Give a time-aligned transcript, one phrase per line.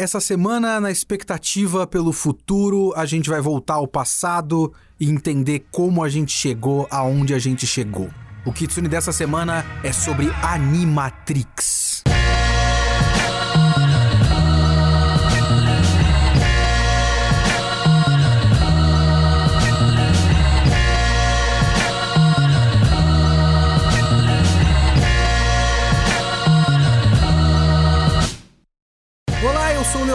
[0.00, 6.02] essa semana, na expectativa pelo futuro, a gente vai voltar ao passado e entender como
[6.02, 8.08] a gente chegou aonde a gente chegou.
[8.46, 11.99] O Kitsune dessa semana é sobre Animatrix.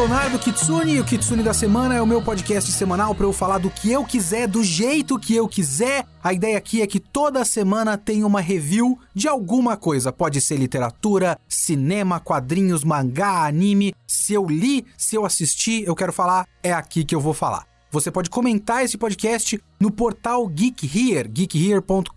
[0.05, 3.57] Leonardo Kitsune e o Kitsune da Semana é o meu podcast semanal para eu falar
[3.57, 6.05] do que eu quiser, do jeito que eu quiser.
[6.23, 10.13] A ideia aqui é que toda semana tem uma review de alguma coisa.
[10.13, 13.95] Pode ser literatura, cinema, quadrinhos, mangá, anime.
[14.05, 17.65] Se eu li, se eu assisti, eu quero falar, é aqui que eu vou falar.
[17.89, 22.11] Você pode comentar esse podcast no portal Geek Here, geekhere.com.br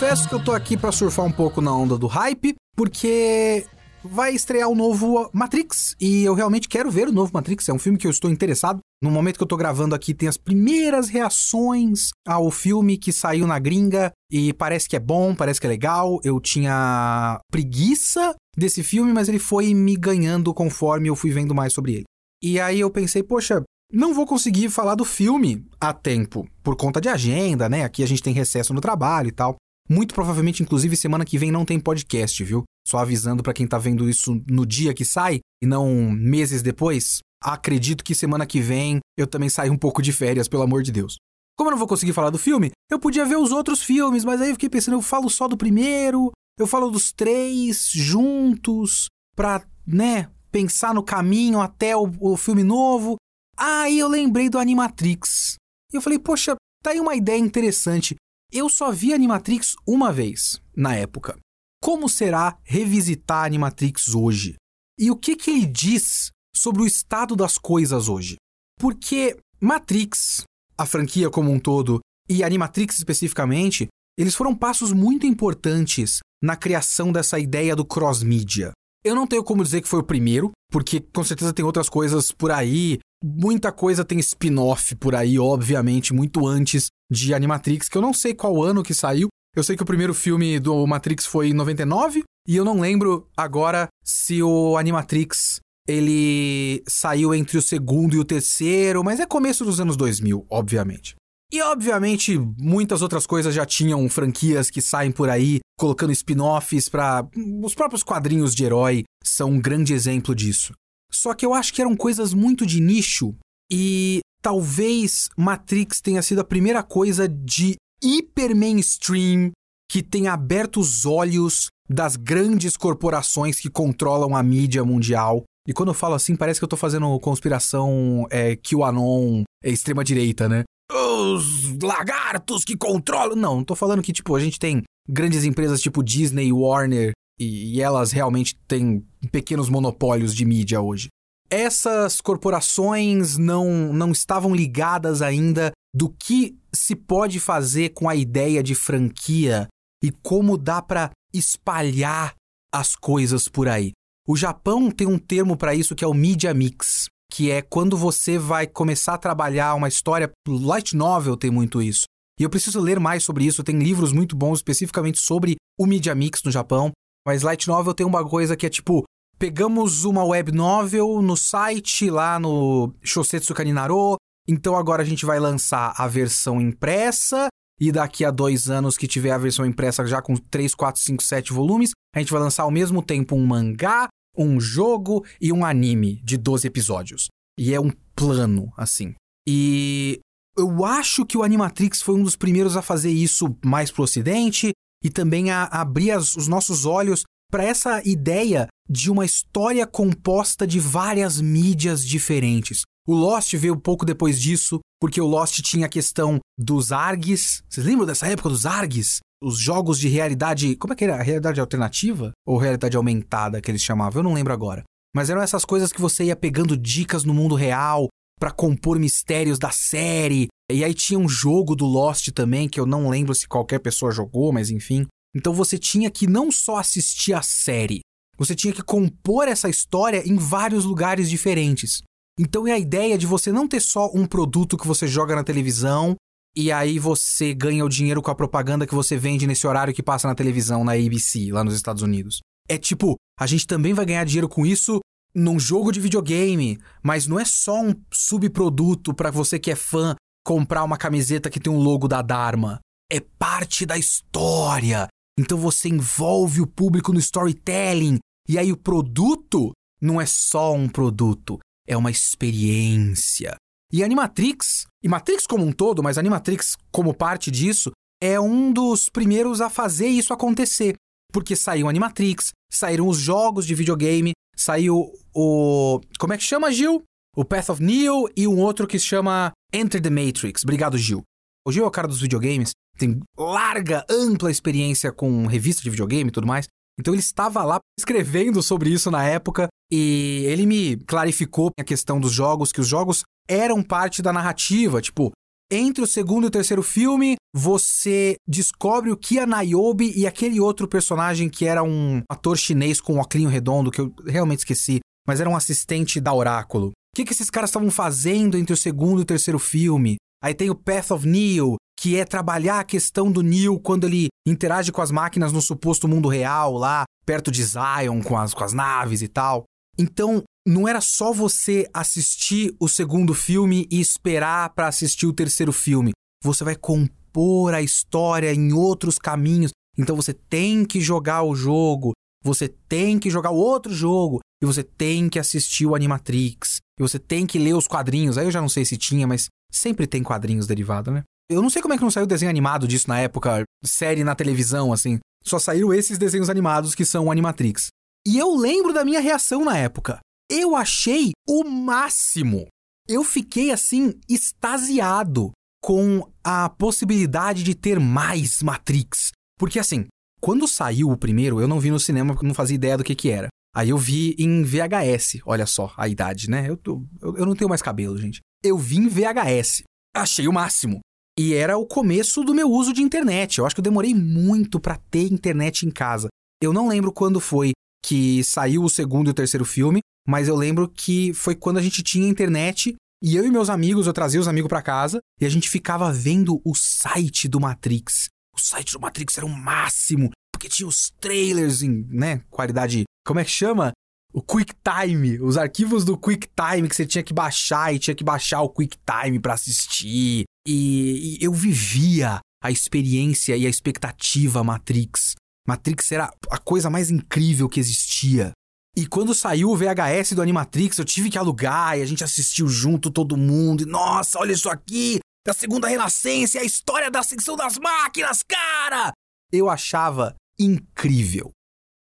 [0.00, 3.66] confesso que eu tô aqui para surfar um pouco na onda do hype, porque
[4.02, 7.68] vai estrear o novo Matrix e eu realmente quero ver o novo Matrix.
[7.68, 8.80] É um filme que eu estou interessado.
[9.02, 13.46] No momento que eu tô gravando aqui, tem as primeiras reações ao filme que saiu
[13.46, 16.18] na gringa e parece que é bom, parece que é legal.
[16.24, 21.72] Eu tinha preguiça desse filme, mas ele foi me ganhando conforme eu fui vendo mais
[21.72, 22.04] sobre ele.
[22.42, 23.62] E aí eu pensei, poxa,
[23.92, 27.84] não vou conseguir falar do filme a tempo, por conta de agenda, né?
[27.84, 29.56] Aqui a gente tem recesso no trabalho e tal.
[29.88, 32.62] Muito provavelmente, inclusive, semana que vem não tem podcast, viu?
[32.86, 37.18] Só avisando para quem tá vendo isso no dia que sai e não meses depois.
[37.42, 40.92] Acredito que semana que vem eu também saio um pouco de férias, pelo amor de
[40.92, 41.16] Deus.
[41.58, 44.40] Como eu não vou conseguir falar do filme, eu podia ver os outros filmes, mas
[44.40, 49.62] aí eu fiquei pensando, eu falo só do primeiro, eu falo dos três juntos, pra,
[49.86, 53.16] né, pensar no caminho até o, o filme novo.
[53.60, 55.56] Aí eu lembrei do Animatrix.
[55.92, 58.16] E eu falei, poxa, tá aí uma ideia interessante.
[58.50, 61.38] Eu só vi Animatrix uma vez, na época.
[61.82, 64.56] Como será revisitar Animatrix hoje?
[64.98, 68.36] E o que, que ele diz sobre o estado das coisas hoje?
[68.78, 70.44] Porque Matrix,
[70.78, 77.12] a franquia como um todo, e Animatrix especificamente, eles foram passos muito importantes na criação
[77.12, 78.72] dessa ideia do cross-mídia.
[79.04, 82.32] Eu não tenho como dizer que foi o primeiro, porque com certeza tem outras coisas
[82.32, 82.98] por aí.
[83.22, 88.32] Muita coisa tem spin-off por aí, obviamente, muito antes de Animatrix, que eu não sei
[88.32, 89.28] qual ano que saiu.
[89.54, 93.28] Eu sei que o primeiro filme do Matrix foi em 99, e eu não lembro
[93.36, 99.64] agora se o Animatrix ele saiu entre o segundo e o terceiro, mas é começo
[99.64, 101.14] dos anos 2000, obviamente.
[101.52, 107.28] E obviamente muitas outras coisas já tinham franquias que saem por aí colocando spin-offs para
[107.62, 110.72] os próprios quadrinhos de herói são um grande exemplo disso.
[111.10, 113.34] Só que eu acho que eram coisas muito de nicho
[113.70, 119.50] e talvez Matrix tenha sido a primeira coisa de hiper mainstream
[119.90, 125.42] que tenha aberto os olhos das grandes corporações que controlam a mídia mundial.
[125.66, 130.48] E quando eu falo assim, parece que eu tô fazendo conspiração é, QAnon é, extrema-direita,
[130.48, 130.62] né?
[130.90, 133.36] Os lagartos que controlam.
[133.36, 137.74] Não, não tô falando que, tipo, a gente tem grandes empresas tipo Disney Warner e,
[137.74, 139.02] e elas realmente têm
[139.32, 141.08] pequenos monopólios de mídia hoje.
[141.48, 148.62] Essas corporações não, não estavam ligadas ainda do que se pode fazer com a ideia
[148.62, 149.66] de franquia
[150.04, 152.34] e como dá para espalhar
[152.72, 153.92] as coisas por aí.
[154.28, 157.96] O Japão tem um termo para isso que é o media mix, que é quando
[157.96, 162.04] você vai começar a trabalhar uma história, light novel tem muito isso.
[162.38, 166.14] E eu preciso ler mais sobre isso, tem livros muito bons especificamente sobre o media
[166.14, 166.92] mix no Japão,
[167.26, 169.04] mas light novel tem uma coisa que é tipo,
[169.38, 174.16] pegamos uma web novel no site lá no Shosetsu Kaninaro,
[174.48, 177.48] então agora a gente vai lançar a versão impressa
[177.80, 181.22] e daqui a dois anos que tiver a versão impressa já com 3, 4, 5,
[181.22, 185.64] 7 volumes, a gente vai lançar ao mesmo tempo um mangá, um jogo e um
[185.64, 187.28] anime de 12 episódios.
[187.58, 189.14] E é um plano, assim.
[189.48, 190.20] E
[190.58, 194.72] eu acho que o Animatrix foi um dos primeiros a fazer isso mais pro ocidente
[195.02, 200.66] e também a abrir as, os nossos olhos para essa ideia de uma história composta
[200.66, 202.82] de várias mídias diferentes.
[203.06, 207.62] O Lost veio pouco depois disso, porque o Lost tinha a questão dos ARGs.
[207.68, 209.18] Vocês lembram dessa época dos ARGs?
[209.42, 210.76] Os jogos de realidade.
[210.76, 211.16] Como é que era?
[211.16, 212.30] A realidade alternativa?
[212.46, 214.20] Ou realidade aumentada que eles chamavam?
[214.20, 214.84] Eu não lembro agora.
[215.14, 218.08] Mas eram essas coisas que você ia pegando dicas no mundo real
[218.40, 220.48] para compor mistérios da série.
[220.72, 224.10] E aí tinha um jogo do Lost também, que eu não lembro se qualquer pessoa
[224.10, 225.06] jogou, mas enfim.
[225.36, 228.00] Então você tinha que não só assistir a série,
[228.38, 232.00] você tinha que compor essa história em vários lugares diferentes.
[232.38, 235.44] Então é a ideia de você não ter só um produto que você joga na
[235.44, 236.16] televisão
[236.56, 240.02] e aí você ganha o dinheiro com a propaganda que você vende nesse horário que
[240.02, 242.40] passa na televisão na ABC, lá nos Estados Unidos.
[242.68, 245.00] É tipo, a gente também vai ganhar dinheiro com isso
[245.34, 250.14] num jogo de videogame, mas não é só um subproduto para você que é fã
[250.44, 252.80] comprar uma camiseta que tem um logo da Dharma.
[253.10, 255.08] É parte da história.
[255.38, 258.18] Então você envolve o público no storytelling.
[258.48, 263.54] E aí o produto não é só um produto, é uma experiência.
[263.92, 267.90] E Animatrix, e Matrix como um todo, mas Animatrix como parte disso,
[268.22, 270.94] é um dos primeiros a fazer isso acontecer.
[271.32, 276.00] Porque saiu Animatrix, saíram os jogos de videogame, saiu o.
[276.18, 277.02] Como é que chama, Gil?
[277.36, 280.62] O Path of Neo e um outro que se chama Enter the Matrix.
[280.64, 281.22] Obrigado, Gil.
[281.66, 286.28] O Gil é o cara dos videogames, tem larga, ampla experiência com revista de videogame
[286.28, 286.66] e tudo mais.
[286.98, 292.20] Então ele estava lá escrevendo sobre isso na época e ele me clarificou a questão
[292.20, 295.32] dos jogos, que os jogos eram parte da narrativa, tipo,
[295.70, 300.60] entre o segundo e o terceiro filme, você descobre o que a Niobe e aquele
[300.60, 304.98] outro personagem que era um ator chinês com um óculos redondo, que eu realmente esqueci,
[305.30, 306.88] mas era um assistente da Oráculo.
[306.88, 310.16] O que, que esses caras estavam fazendo entre o segundo e o terceiro filme?
[310.42, 314.26] Aí tem o Path of Neo, que é trabalhar a questão do Neo quando ele
[314.44, 318.64] interage com as máquinas no suposto mundo real, lá perto de Zion, com as, com
[318.64, 319.62] as naves e tal.
[319.96, 325.72] Então, não era só você assistir o segundo filme e esperar para assistir o terceiro
[325.72, 326.10] filme.
[326.42, 329.70] Você vai compor a história em outros caminhos.
[329.96, 334.66] Então você tem que jogar o jogo, você tem que jogar o outro jogo, e
[334.66, 338.36] você tem que assistir o Animatrix, e você tem que ler os quadrinhos.
[338.36, 341.22] Aí eu já não sei se tinha, mas sempre tem quadrinhos derivados, né?
[341.50, 344.34] Eu não sei como é que não saiu desenho animado disso na época, série na
[344.34, 345.18] televisão, assim.
[345.42, 347.88] Só saíram esses desenhos animados que são o Animatrix.
[348.26, 350.20] E eu lembro da minha reação na época.
[350.50, 352.66] Eu achei o máximo.
[353.08, 355.50] Eu fiquei assim extasiado
[355.82, 359.32] com a possibilidade de ter mais Matrix.
[359.58, 360.06] Porque assim,
[360.40, 363.14] quando saiu o primeiro, eu não vi no cinema porque não fazia ideia do que
[363.14, 363.48] que era.
[363.74, 366.68] Aí eu vi em VHS, olha só a idade, né?
[366.68, 368.40] Eu, tô, eu, eu não tenho mais cabelo, gente.
[368.62, 369.82] Eu vi em VHS.
[370.14, 371.00] Achei o máximo.
[371.38, 373.58] E era o começo do meu uso de internet.
[373.58, 376.28] Eu acho que eu demorei muito para ter internet em casa.
[376.62, 377.72] Eu não lembro quando foi
[378.04, 381.82] que saiu o segundo e o terceiro filme, mas eu lembro que foi quando a
[381.82, 385.44] gente tinha internet e eu e meus amigos, eu trazia os amigos para casa e
[385.44, 388.28] a gente ficava vendo o site do Matrix.
[388.54, 393.38] O site do Matrix era o máximo, porque tinha os trailers em, né, qualidade, como
[393.38, 393.92] é que chama?
[394.32, 398.60] o QuickTime, os arquivos do QuickTime que você tinha que baixar e tinha que baixar
[398.60, 400.44] o QuickTime para assistir.
[400.66, 405.34] E, e, eu vivia a experiência e a expectativa Matrix.
[405.66, 408.52] Matrix era a coisa mais incrível que existia.
[408.96, 412.66] E quando saiu o VHS do Animatrix, eu tive que alugar e a gente assistiu
[412.66, 413.82] junto todo mundo.
[413.82, 415.20] E, nossa, olha isso aqui!
[415.46, 419.12] Da segunda renascença, a história da ascensão das máquinas, cara!
[419.52, 421.50] Eu achava incrível.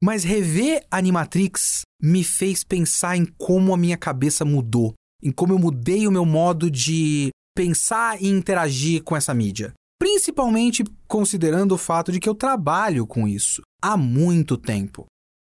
[0.07, 5.59] Mas rever Animatrix me fez pensar em como a minha cabeça mudou, em como eu
[5.59, 9.73] mudei o meu modo de pensar e interagir com essa mídia.
[9.99, 15.07] Principalmente considerando o fato de que eu trabalho com isso há muito tempo.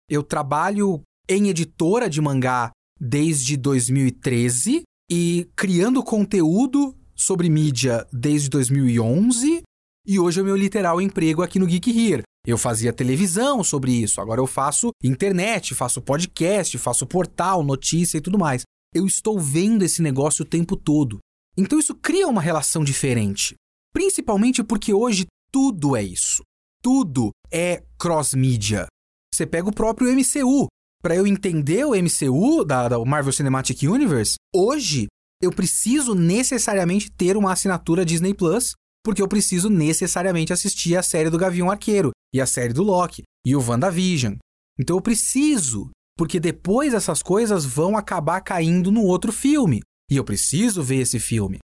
[0.09, 2.69] Eu trabalho em editora de mangá
[2.99, 9.61] desde 2013 e criando conteúdo sobre mídia desde 2011
[10.05, 12.23] e hoje é o meu literal emprego aqui no Geek Here.
[12.49, 18.21] Eu fazia televisão sobre isso, agora eu faço internet, faço podcast, faço portal, notícia e
[18.21, 18.63] tudo mais.
[18.91, 21.19] Eu estou vendo esse negócio o tempo todo.
[21.55, 23.53] Então isso cria uma relação diferente.
[23.93, 26.41] Principalmente porque hoje tudo é isso.
[26.81, 28.87] Tudo é cross-mídia.
[29.31, 30.65] Você pega o próprio MCU.
[31.03, 35.05] Para eu entender o MCU, da, da Marvel Cinematic Universe, hoje
[35.39, 38.73] eu preciso necessariamente ter uma assinatura Disney Plus
[39.05, 43.23] porque eu preciso necessariamente assistir a série do Gavião Arqueiro, e a série do Loki,
[43.45, 44.35] e o WandaVision.
[44.79, 50.23] Então eu preciso, porque depois essas coisas vão acabar caindo no outro filme, e eu
[50.23, 51.59] preciso ver esse filme.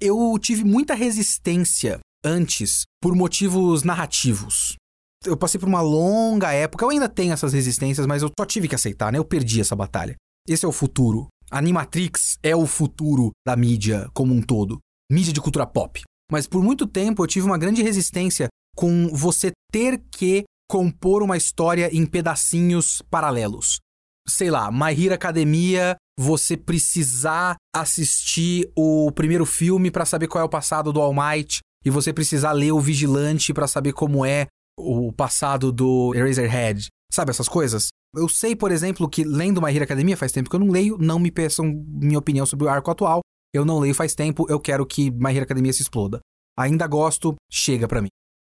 [0.00, 4.76] Eu tive muita resistência antes por motivos narrativos.
[5.24, 8.68] Eu passei por uma longa época, eu ainda tenho essas resistências, mas eu só tive
[8.68, 9.18] que aceitar, né?
[9.18, 10.14] Eu perdi essa batalha.
[10.48, 11.26] Esse é o futuro.
[11.50, 14.78] Animatrix é o futuro da mídia como um todo.
[15.10, 16.02] Mídia de cultura pop.
[16.30, 18.48] Mas por muito tempo eu tive uma grande resistência
[18.78, 23.80] com você ter que compor uma história em pedacinhos paralelos.
[24.28, 30.44] Sei lá, My Hero Academia, você precisar assistir o primeiro filme para saber qual é
[30.44, 34.46] o passado do All Might, e você precisar ler o Vigilante para saber como é
[34.78, 36.86] o passado do Eraserhead.
[37.12, 37.88] Sabe essas coisas?
[38.14, 40.96] Eu sei, por exemplo, que lendo My Hero Academia faz tempo que eu não leio,
[40.98, 43.22] não me peçam minha opinião sobre o arco atual.
[43.52, 46.20] Eu não leio faz tempo, eu quero que My Hero Academia se exploda.
[46.56, 48.08] Ainda gosto, chega para mim.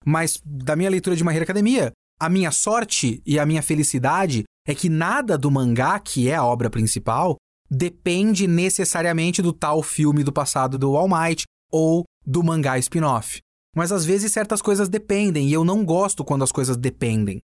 [0.04, 4.44] Mas da minha leitura de My Hero Academia, a minha sorte e a minha felicidade
[4.66, 7.36] é que nada do mangá, que é a obra principal,
[7.70, 13.38] depende necessariamente do tal filme do passado do All Might ou do mangá spin-off.
[13.76, 17.38] Mas às vezes certas coisas dependem e eu não gosto quando as coisas dependem.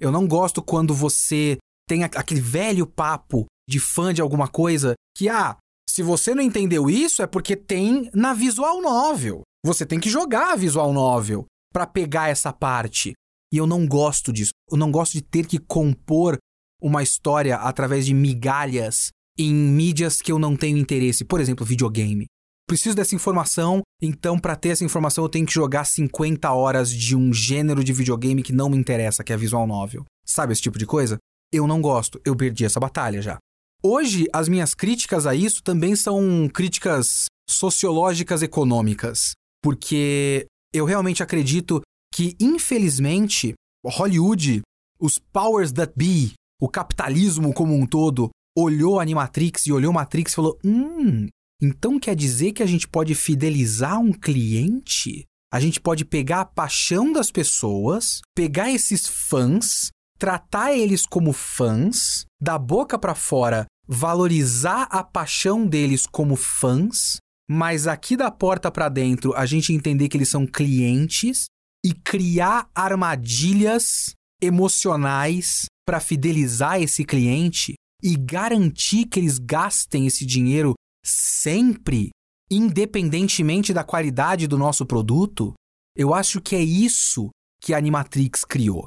[0.00, 1.58] Eu não gosto quando você
[1.88, 5.56] tem aquele velho papo de fã de alguma coisa que, ah,
[5.88, 9.42] se você não entendeu isso é porque tem na visual novel.
[9.64, 11.44] Você tem que jogar a visual novel
[11.74, 13.12] para pegar essa parte.
[13.52, 14.52] E eu não gosto disso.
[14.70, 16.38] Eu não gosto de ter que compor
[16.80, 21.24] uma história através de migalhas em mídias que eu não tenho interesse.
[21.24, 22.26] Por exemplo, videogame.
[22.66, 27.14] Preciso dessa informação, então para ter essa informação eu tenho que jogar 50 horas de
[27.14, 30.04] um gênero de videogame que não me interessa, que é visual novel.
[30.24, 31.18] Sabe esse tipo de coisa?
[31.52, 33.36] Eu não gosto, eu perdi essa batalha já.
[33.82, 41.80] Hoje, as minhas críticas a isso também são críticas sociológicas econômicas, porque eu realmente acredito
[42.12, 43.54] que, infelizmente,
[43.86, 44.62] Hollywood,
[44.98, 50.32] os powers that be, o capitalismo como um todo, olhou a Animatrix e olhou Matrix
[50.32, 51.28] e falou: Hum,
[51.62, 55.24] então quer dizer que a gente pode fidelizar um cliente?
[55.52, 62.24] A gente pode pegar a paixão das pessoas, pegar esses fãs, tratar eles como fãs,
[62.40, 68.88] da boca para fora, valorizar a paixão deles como fãs, mas aqui da porta para
[68.88, 71.46] dentro a gente entender que eles são clientes
[71.84, 80.74] e criar armadilhas emocionais para fidelizar esse cliente e garantir que eles gastem esse dinheiro
[81.04, 82.10] sempre,
[82.50, 85.54] independentemente da qualidade do nosso produto,
[85.96, 88.86] eu acho que é isso que a Animatrix criou.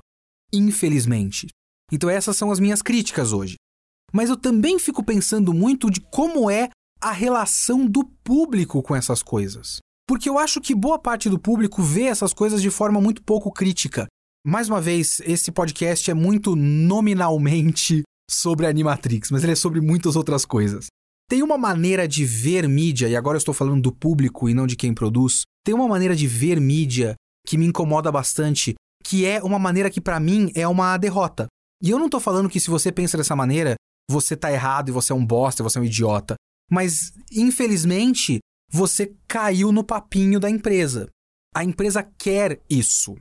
[0.51, 1.47] Infelizmente.
[1.91, 3.55] Então essas são as minhas críticas hoje.
[4.11, 6.69] Mas eu também fico pensando muito de como é
[7.01, 9.79] a relação do público com essas coisas.
[10.07, 13.51] Porque eu acho que boa parte do público vê essas coisas de forma muito pouco
[13.51, 14.07] crítica.
[14.45, 20.15] Mais uma vez, esse podcast é muito nominalmente sobre Animatrix, mas ele é sobre muitas
[20.15, 20.87] outras coisas.
[21.29, 24.65] Tem uma maneira de ver mídia, e agora eu estou falando do público e não
[24.65, 29.43] de quem produz, tem uma maneira de ver mídia que me incomoda bastante, que é
[29.43, 31.47] uma maneira que para mim é uma derrota.
[31.83, 33.75] E eu não tô falando que se você pensa dessa maneira,
[34.09, 36.35] você tá errado e você é um bosta, você é um idiota.
[36.69, 38.39] Mas, infelizmente,
[38.71, 41.09] você caiu no papinho da empresa.
[41.55, 43.15] A empresa quer isso.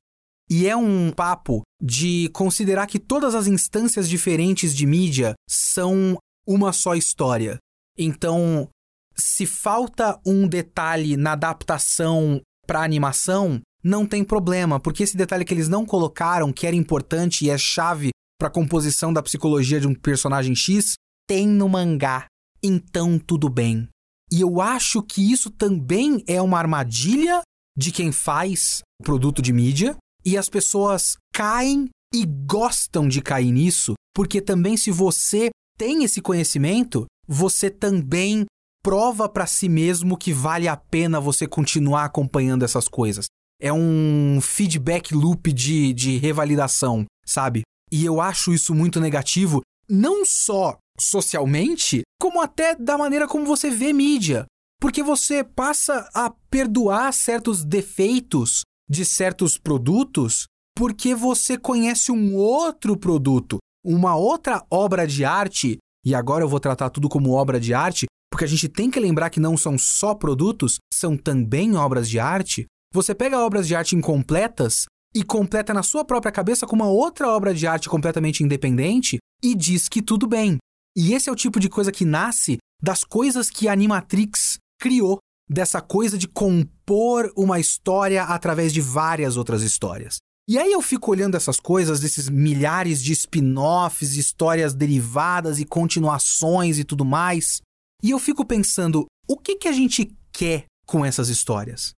[0.49, 6.73] E é um papo de considerar que todas as instâncias diferentes de mídia são uma
[6.73, 7.59] só história.
[7.99, 8.69] Então,
[9.17, 15.55] se falta um detalhe na adaptação para animação, não tem problema, porque esse detalhe que
[15.55, 19.87] eles não colocaram, que era importante e é chave para a composição da psicologia de
[19.87, 20.95] um personagem X,
[21.27, 22.27] tem no mangá.
[22.67, 23.89] Então tudo bem.
[24.31, 27.43] E eu acho que isso também é uma armadilha
[27.79, 33.53] de quem faz o produto de mídia, e as pessoas caem e gostam de cair
[33.53, 38.47] nisso, porque também se você tem esse conhecimento, você também
[38.83, 43.27] prova para si mesmo que vale a pena você continuar acompanhando essas coisas.
[43.61, 47.63] É um feedback loop de, de revalidação, sabe?
[47.93, 53.71] E eu acho isso muito negativo, não só socialmente, como até da maneira como você
[53.71, 54.47] vê mídia.
[54.81, 62.97] Porque você passa a perdoar certos defeitos de certos produtos porque você conhece um outro
[62.99, 67.73] produto, uma outra obra de arte e agora eu vou tratar tudo como obra de
[67.73, 72.09] arte, porque a gente tem que lembrar que não são só produtos, são também obras
[72.09, 72.67] de arte.
[72.93, 74.85] Você pega obras de arte incompletas
[75.15, 79.55] e completa na sua própria cabeça com uma outra obra de arte completamente independente e
[79.55, 80.59] diz que tudo bem.
[80.97, 85.19] E esse é o tipo de coisa que nasce das coisas que a Animatrix criou,
[85.49, 90.17] dessa coisa de compor uma história através de várias outras histórias.
[90.49, 96.79] E aí eu fico olhando essas coisas, desses milhares de spin-offs, histórias derivadas e continuações
[96.79, 97.61] e tudo mais,
[98.03, 101.93] e eu fico pensando, o que que a gente quer com essas histórias?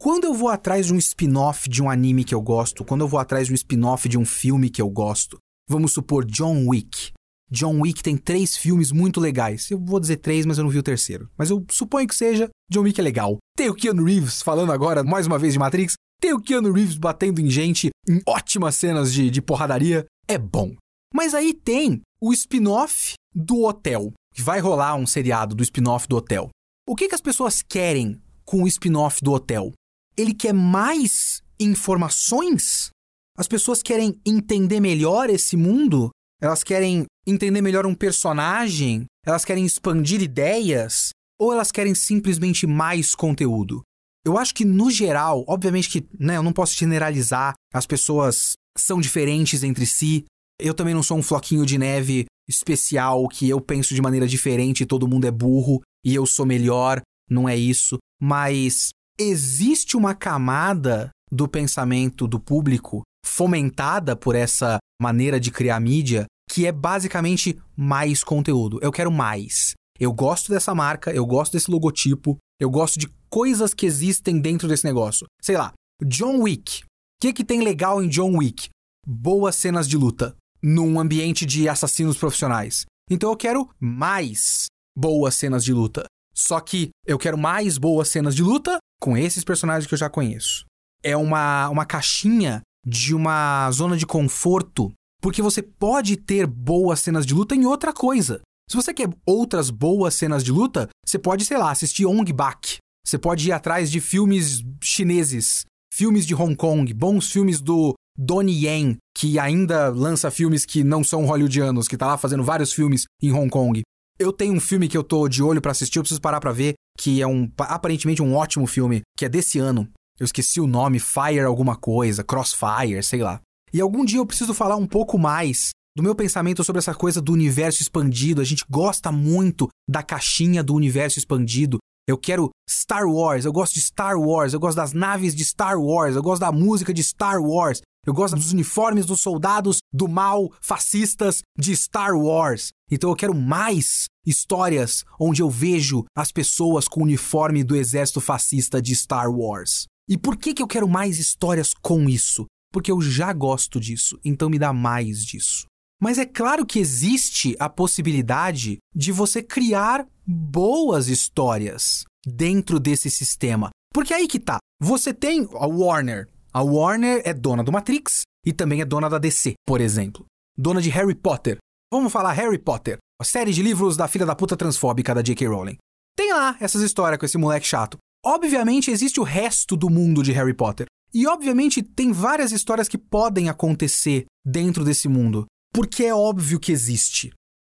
[0.00, 3.08] Quando eu vou atrás de um spin-off de um anime que eu gosto, quando eu
[3.08, 7.12] vou atrás de um spin-off de um filme que eu gosto, vamos supor John Wick.
[7.50, 9.70] John Wick tem três filmes muito legais.
[9.70, 11.28] Eu vou dizer três, mas eu não vi o terceiro.
[11.36, 12.48] Mas eu suponho que seja.
[12.70, 13.38] John Wick é legal.
[13.56, 15.94] Tem o Keanu Reeves falando agora mais uma vez de Matrix.
[16.20, 20.06] Tem o Keanu Reeves batendo em gente em ótimas cenas de, de porradaria.
[20.28, 20.76] É bom.
[21.12, 24.12] Mas aí tem o spin-off do hotel.
[24.38, 26.50] Vai rolar um seriado do spin-off do hotel.
[26.88, 29.72] O que, que as pessoas querem com o spin-off do hotel?
[30.16, 32.90] Ele quer mais informações?
[33.36, 36.10] As pessoas querem entender melhor esse mundo?
[36.40, 39.04] Elas querem entender melhor um personagem?
[39.26, 41.10] Elas querem expandir ideias?
[41.38, 43.82] Ou elas querem simplesmente mais conteúdo?
[44.24, 49.00] Eu acho que, no geral, obviamente que né, eu não posso generalizar, as pessoas são
[49.00, 50.24] diferentes entre si.
[50.60, 54.82] Eu também não sou um floquinho de neve especial que eu penso de maneira diferente
[54.82, 57.00] e todo mundo é burro e eu sou melhor.
[57.30, 57.98] Não é isso.
[58.20, 66.26] Mas existe uma camada do pensamento do público fomentada por essa maneira de criar mídia
[66.50, 68.78] que é basicamente mais conteúdo.
[68.82, 69.74] Eu quero mais.
[69.98, 74.66] Eu gosto dessa marca, eu gosto desse logotipo, eu gosto de coisas que existem dentro
[74.66, 75.26] desse negócio.
[75.40, 75.72] Sei lá,
[76.04, 76.82] John Wick.
[76.82, 76.86] O
[77.22, 78.68] que, que tem legal em John Wick?
[79.06, 82.84] Boas cenas de luta num ambiente de assassinos profissionais.
[83.10, 86.04] Então eu quero mais boas cenas de luta.
[86.34, 90.08] Só que eu quero mais boas cenas de luta com esses personagens que eu já
[90.08, 90.64] conheço.
[91.02, 97.26] É uma, uma caixinha de uma zona de conforto, porque você pode ter boas cenas
[97.26, 98.40] de luta em outra coisa.
[98.70, 102.78] Se você quer outras boas cenas de luta, você pode, sei lá, assistir Ong Bak.
[103.04, 108.66] Você pode ir atrás de filmes chineses, filmes de Hong Kong, bons filmes do Donnie
[108.66, 113.04] Yen, que ainda lança filmes que não são hollywoodianos, que tá lá fazendo vários filmes
[113.22, 113.82] em Hong Kong.
[114.18, 116.52] Eu tenho um filme que eu tô de olho para assistir, eu preciso parar para
[116.52, 119.88] ver, que é um aparentemente um ótimo filme, que é desse ano.
[120.20, 123.40] Eu esqueci o nome, Fire alguma coisa, Crossfire, sei lá.
[123.72, 127.22] E algum dia eu preciso falar um pouco mais do meu pensamento sobre essa coisa
[127.22, 128.42] do universo expandido.
[128.42, 131.78] A gente gosta muito da caixinha do universo expandido.
[132.06, 135.80] Eu quero Star Wars, eu gosto de Star Wars, eu gosto das naves de Star
[135.80, 140.08] Wars, eu gosto da música de Star Wars, eu gosto dos uniformes dos soldados do
[140.08, 142.72] mal fascistas de Star Wars.
[142.90, 148.20] Então eu quero mais histórias onde eu vejo as pessoas com o uniforme do exército
[148.20, 149.86] fascista de Star Wars.
[150.10, 152.44] E por que, que eu quero mais histórias com isso?
[152.72, 155.66] Porque eu já gosto disso, então me dá mais disso.
[156.02, 163.70] Mas é claro que existe a possibilidade de você criar boas histórias dentro desse sistema.
[163.94, 164.58] Porque aí que tá.
[164.82, 169.18] Você tem a Warner, a Warner é dona do Matrix e também é dona da
[169.18, 170.24] DC, por exemplo.
[170.58, 171.58] Dona de Harry Potter.
[171.92, 175.46] Vamos falar Harry Potter, a série de livros da filha da puta transfóbica da J.K.
[175.46, 175.76] Rowling.
[176.16, 177.96] Tem lá essas histórias com esse moleque chato.
[178.24, 180.86] Obviamente existe o resto do mundo de Harry Potter.
[181.12, 185.46] E obviamente tem várias histórias que podem acontecer dentro desse mundo.
[185.72, 187.32] Porque é óbvio que existe.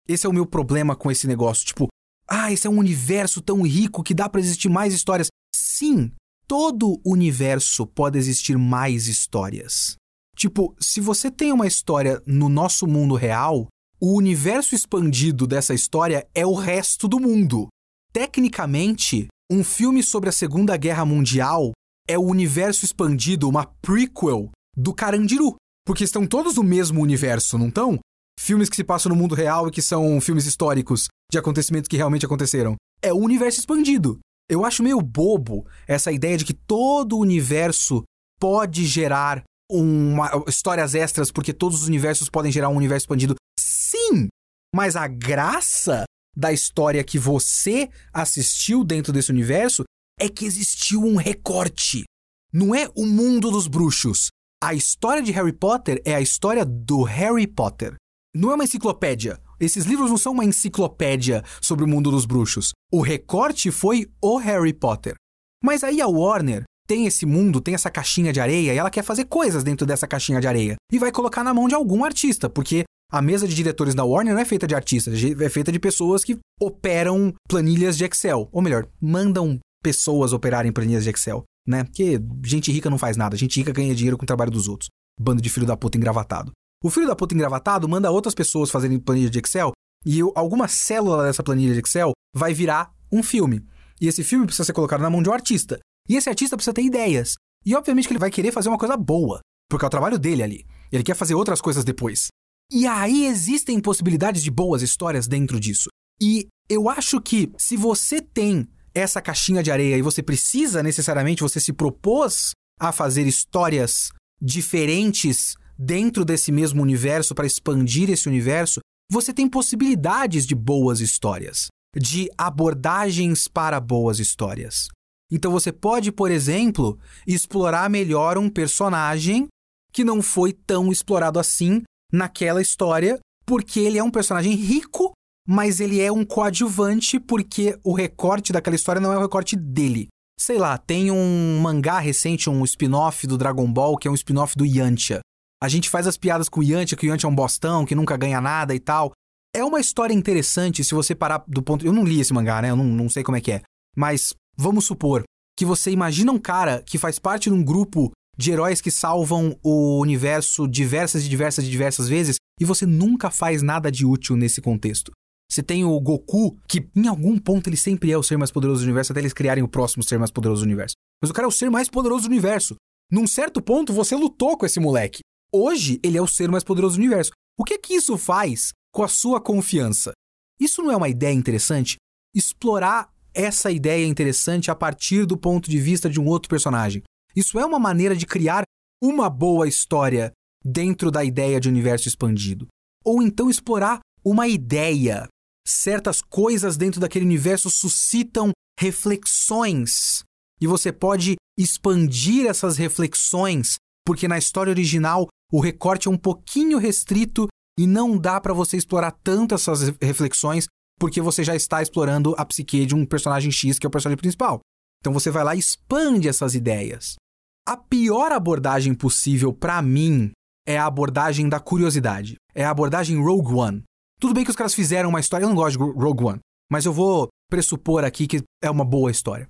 [0.08, 1.66] Esse é o meu problema com esse negócio.
[1.66, 1.88] Tipo,
[2.28, 5.28] ah, esse é um universo tão rico que dá para existir mais histórias.
[5.54, 6.12] Sim,
[6.46, 9.96] todo universo pode existir mais histórias.
[10.36, 13.68] Tipo, se você tem uma história no nosso mundo real,
[14.00, 17.68] o universo expandido dessa história é o resto do mundo.
[18.12, 21.72] Tecnicamente, um filme sobre a Segunda Guerra Mundial
[22.08, 25.56] é o universo expandido, uma prequel do Carandiru.
[25.86, 27.98] Porque estão todos no mesmo universo, não estão?
[28.40, 31.98] Filmes que se passam no mundo real e que são filmes históricos de acontecimentos que
[31.98, 32.76] realmente aconteceram.
[33.02, 34.18] É o universo expandido.
[34.48, 38.04] Eu acho meio bobo essa ideia de que todo o universo
[38.40, 43.34] pode gerar uma, histórias extras, porque todos os universos podem gerar um universo expandido.
[43.60, 44.28] Sim!
[44.74, 46.04] Mas a graça
[46.36, 49.84] da história que você assistiu dentro desse universo
[50.18, 52.04] é que existiu um recorte.
[52.52, 54.28] Não é o mundo dos bruxos.
[54.62, 57.94] A história de Harry Potter é a história do Harry Potter.
[58.34, 59.40] Não é uma enciclopédia.
[59.58, 62.72] Esses livros não são uma enciclopédia sobre o mundo dos bruxos.
[62.92, 65.14] O recorte foi o Harry Potter.
[65.62, 69.02] Mas aí a Warner tem esse mundo, tem essa caixinha de areia e ela quer
[69.02, 70.76] fazer coisas dentro dessa caixinha de areia.
[70.90, 74.32] E vai colocar na mão de algum artista, porque a mesa de diretores da Warner
[74.32, 78.48] não é feita de artistas, é feita de pessoas que operam planilhas de Excel.
[78.50, 81.84] Ou melhor, mandam pessoas operarem planilhas de Excel, né?
[81.84, 84.88] Porque gente rica não faz nada, gente rica ganha dinheiro com o trabalho dos outros.
[85.20, 86.52] Bando de filho da puta engravatado.
[86.82, 89.72] O filho da puta engravatado manda outras pessoas fazerem planilha de Excel
[90.06, 93.62] e alguma célula dessa planilha de Excel vai virar um filme.
[94.00, 95.78] E esse filme precisa ser colocado na mão de um artista.
[96.08, 97.34] E esse artista precisa ter ideias.
[97.64, 100.42] E obviamente que ele vai querer fazer uma coisa boa, porque é o trabalho dele
[100.42, 100.66] ali.
[100.90, 102.28] Ele quer fazer outras coisas depois.
[102.74, 105.90] E aí existem possibilidades de boas histórias dentro disso.
[106.18, 111.42] E eu acho que se você tem essa caixinha de areia e você precisa necessariamente,
[111.42, 114.08] você se propôs a fazer histórias
[114.40, 118.80] diferentes dentro desse mesmo universo, para expandir esse universo,
[119.10, 124.88] você tem possibilidades de boas histórias, de abordagens para boas histórias.
[125.30, 129.46] Então você pode, por exemplo, explorar melhor um personagem
[129.92, 131.82] que não foi tão explorado assim
[132.12, 135.12] naquela história, porque ele é um personagem rico,
[135.48, 140.08] mas ele é um coadjuvante porque o recorte daquela história não é o recorte dele.
[140.38, 144.56] Sei lá, tem um mangá recente, um spin-off do Dragon Ball, que é um spin-off
[144.56, 145.20] do Yantia.
[145.62, 147.94] A gente faz as piadas com o Yantia, que o Yantia é um bostão, que
[147.94, 149.12] nunca ganha nada e tal.
[149.54, 151.86] É uma história interessante se você parar do ponto.
[151.86, 152.70] Eu não li esse mangá, né?
[152.70, 153.62] Eu não, não sei como é que é.
[153.96, 155.22] Mas vamos supor
[155.56, 159.58] que você imagina um cara que faz parte de um grupo de heróis que salvam
[159.62, 164.36] o universo diversas e diversas e diversas vezes e você nunca faz nada de útil
[164.36, 165.12] nesse contexto.
[165.50, 168.80] Você tem o Goku, que em algum ponto ele sempre é o ser mais poderoso
[168.80, 170.94] do universo até eles criarem o próximo ser mais poderoso do universo.
[171.20, 172.74] Mas o cara é o ser mais poderoso do universo.
[173.10, 175.20] Num certo ponto você lutou com esse moleque.
[175.54, 177.32] Hoje ele é o ser mais poderoso do universo.
[177.58, 180.12] O que que isso faz com a sua confiança?
[180.58, 181.96] Isso não é uma ideia interessante?
[182.34, 187.02] Explorar essa ideia interessante a partir do ponto de vista de um outro personagem.
[187.34, 188.62] Isso é uma maneira de criar
[189.02, 190.32] uma boa história
[190.64, 192.68] dentro da ideia de universo expandido.
[193.04, 195.26] Ou então explorar uma ideia.
[195.66, 200.22] Certas coisas dentro daquele universo suscitam reflexões
[200.60, 206.78] e você pode expandir essas reflexões, porque na história original o recorte é um pouquinho
[206.78, 210.66] restrito e não dá para você explorar tanto essas reflexões
[210.98, 214.20] porque você já está explorando a psique de um personagem X que é o personagem
[214.20, 214.60] principal.
[215.00, 217.16] Então você vai lá e expande essas ideias.
[217.64, 220.32] A pior abordagem possível para mim
[220.66, 222.34] é a abordagem da curiosidade.
[222.52, 223.82] É a abordagem Rogue One.
[224.18, 226.86] Tudo bem que os caras fizeram uma história, eu não gosto de Rogue One, mas
[226.86, 229.46] eu vou pressupor aqui que é uma boa história.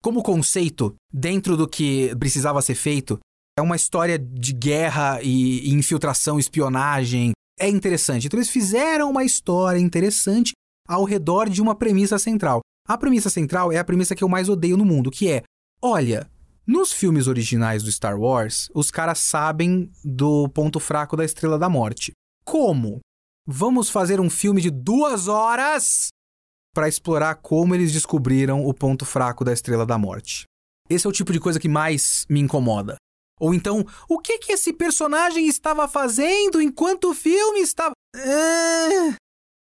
[0.00, 3.18] Como conceito, dentro do que precisava ser feito,
[3.58, 7.32] é uma história de guerra e, infiltração, espionagem.
[7.58, 8.28] É interessante.
[8.28, 10.52] Então eles fizeram uma história interessante
[10.86, 12.60] ao redor de uma premissa central.
[12.86, 15.42] A premissa central é a premissa que eu mais odeio no mundo, que é:
[15.82, 16.30] olha,
[16.68, 21.66] nos filmes originais do Star Wars, os caras sabem do ponto fraco da Estrela da
[21.66, 22.12] Morte.
[22.44, 23.00] Como?
[23.46, 26.08] Vamos fazer um filme de duas horas
[26.74, 30.44] para explorar como eles descobriram o ponto fraco da Estrela da Morte.
[30.90, 32.96] Esse é o tipo de coisa que mais me incomoda.
[33.40, 37.92] Ou então, o que que esse personagem estava fazendo enquanto o filme estava.
[38.14, 39.14] É...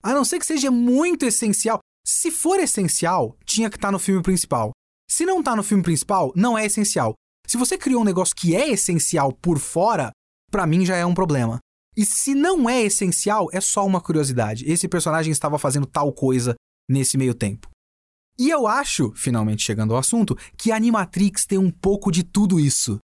[0.04, 1.80] A não ser que seja muito essencial.
[2.06, 4.72] Se for essencial, tinha que estar tá no filme principal.
[5.10, 7.14] Se não tá no filme principal, não é essencial.
[7.48, 10.12] Se você criou um negócio que é essencial por fora,
[10.52, 11.60] para mim já é um problema.
[11.96, 14.70] E se não é essencial, é só uma curiosidade.
[14.70, 16.56] Esse personagem estava fazendo tal coisa
[16.90, 17.70] nesse meio tempo.
[18.38, 23.00] E eu acho, finalmente chegando ao assunto, que Animatrix tem um pouco de tudo isso.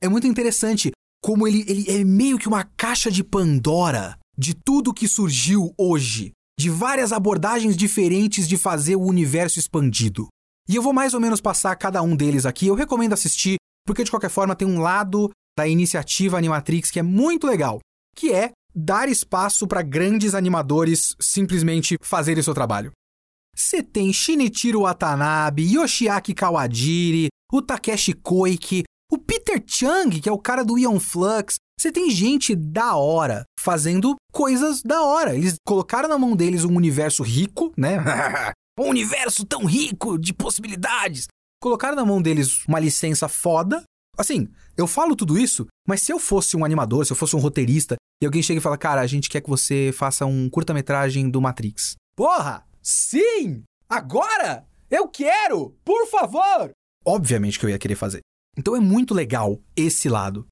[0.00, 0.90] É muito interessante
[1.22, 6.32] como ele, ele é meio que uma caixa de Pandora de tudo que surgiu hoje,
[6.58, 10.26] de várias abordagens diferentes de fazer o universo expandido.
[10.68, 12.66] E eu vou mais ou menos passar cada um deles aqui.
[12.66, 17.02] Eu recomendo assistir, porque de qualquer forma tem um lado da iniciativa Animatrix que é
[17.02, 17.80] muito legal,
[18.16, 22.92] que é dar espaço para grandes animadores simplesmente fazerem seu trabalho.
[23.54, 30.38] Você tem Shinichiro Watanabe, Yoshiaki Kawajiri, o Takeshi Koike, o Peter Chung, que é o
[30.38, 31.56] cara do Ion Flux.
[31.78, 35.34] Você tem gente da hora fazendo coisas da hora.
[35.34, 37.98] Eles colocaram na mão deles um universo rico, né?
[38.78, 41.26] Um universo tão rico de possibilidades.
[41.60, 43.82] Colocaram na mão deles uma licença foda.
[44.16, 47.38] Assim, eu falo tudo isso, mas se eu fosse um animador, se eu fosse um
[47.38, 51.30] roteirista, e alguém chega e fala, cara, a gente quer que você faça um curta-metragem
[51.30, 51.96] do Matrix.
[52.16, 52.66] Porra!
[52.82, 53.62] Sim!
[53.88, 54.66] Agora!
[54.90, 55.76] Eu quero!
[55.84, 56.70] Por favor!
[57.04, 58.20] Obviamente que eu ia querer fazer.
[58.56, 60.46] Então é muito legal esse lado.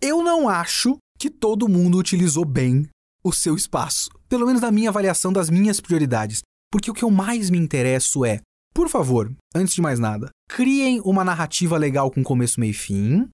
[0.00, 2.88] Eu não acho que todo mundo utilizou bem
[3.22, 4.10] o seu espaço.
[4.28, 6.42] Pelo menos na minha avaliação das minhas prioridades.
[6.74, 8.40] Porque o que eu mais me interesso é,
[8.74, 13.28] por favor, antes de mais nada, criem uma narrativa legal com começo, meio e fim.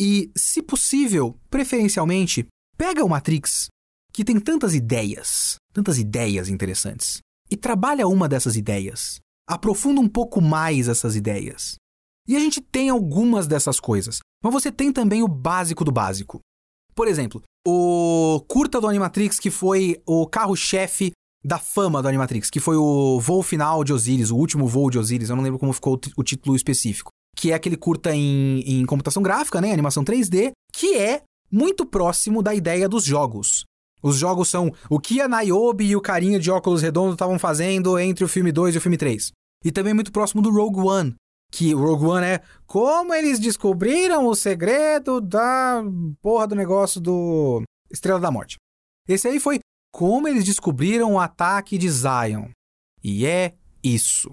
[0.00, 3.66] E, se possível, preferencialmente, pega o Matrix,
[4.14, 7.18] que tem tantas ideias, tantas ideias interessantes,
[7.50, 9.18] e trabalha uma dessas ideias.
[9.46, 11.74] Aprofunda um pouco mais essas ideias.
[12.26, 16.40] E a gente tem algumas dessas coisas, mas você tem também o básico do básico.
[16.94, 21.12] Por exemplo, o curta do Animatrix, que foi o carro-chefe
[21.46, 24.98] da fama do Animatrix, que foi o voo final de Osiris, o último voo de
[24.98, 27.10] Osiris, eu não lembro como ficou o título específico.
[27.36, 29.72] Que é aquele curta em, em computação gráfica, né?
[29.72, 33.64] Animação 3D, que é muito próximo da ideia dos jogos.
[34.02, 37.98] Os jogos são o que a Niobe e o carinha de óculos redondos estavam fazendo
[37.98, 39.30] entre o filme 2 e o filme 3.
[39.64, 41.14] E também muito próximo do Rogue One,
[41.52, 45.82] que o Rogue One é como eles descobriram o segredo da
[46.20, 48.56] porra do negócio do Estrela da Morte.
[49.08, 49.60] Esse aí foi
[49.96, 52.50] como eles descobriram o ataque de Zion.
[53.02, 54.30] E é isso.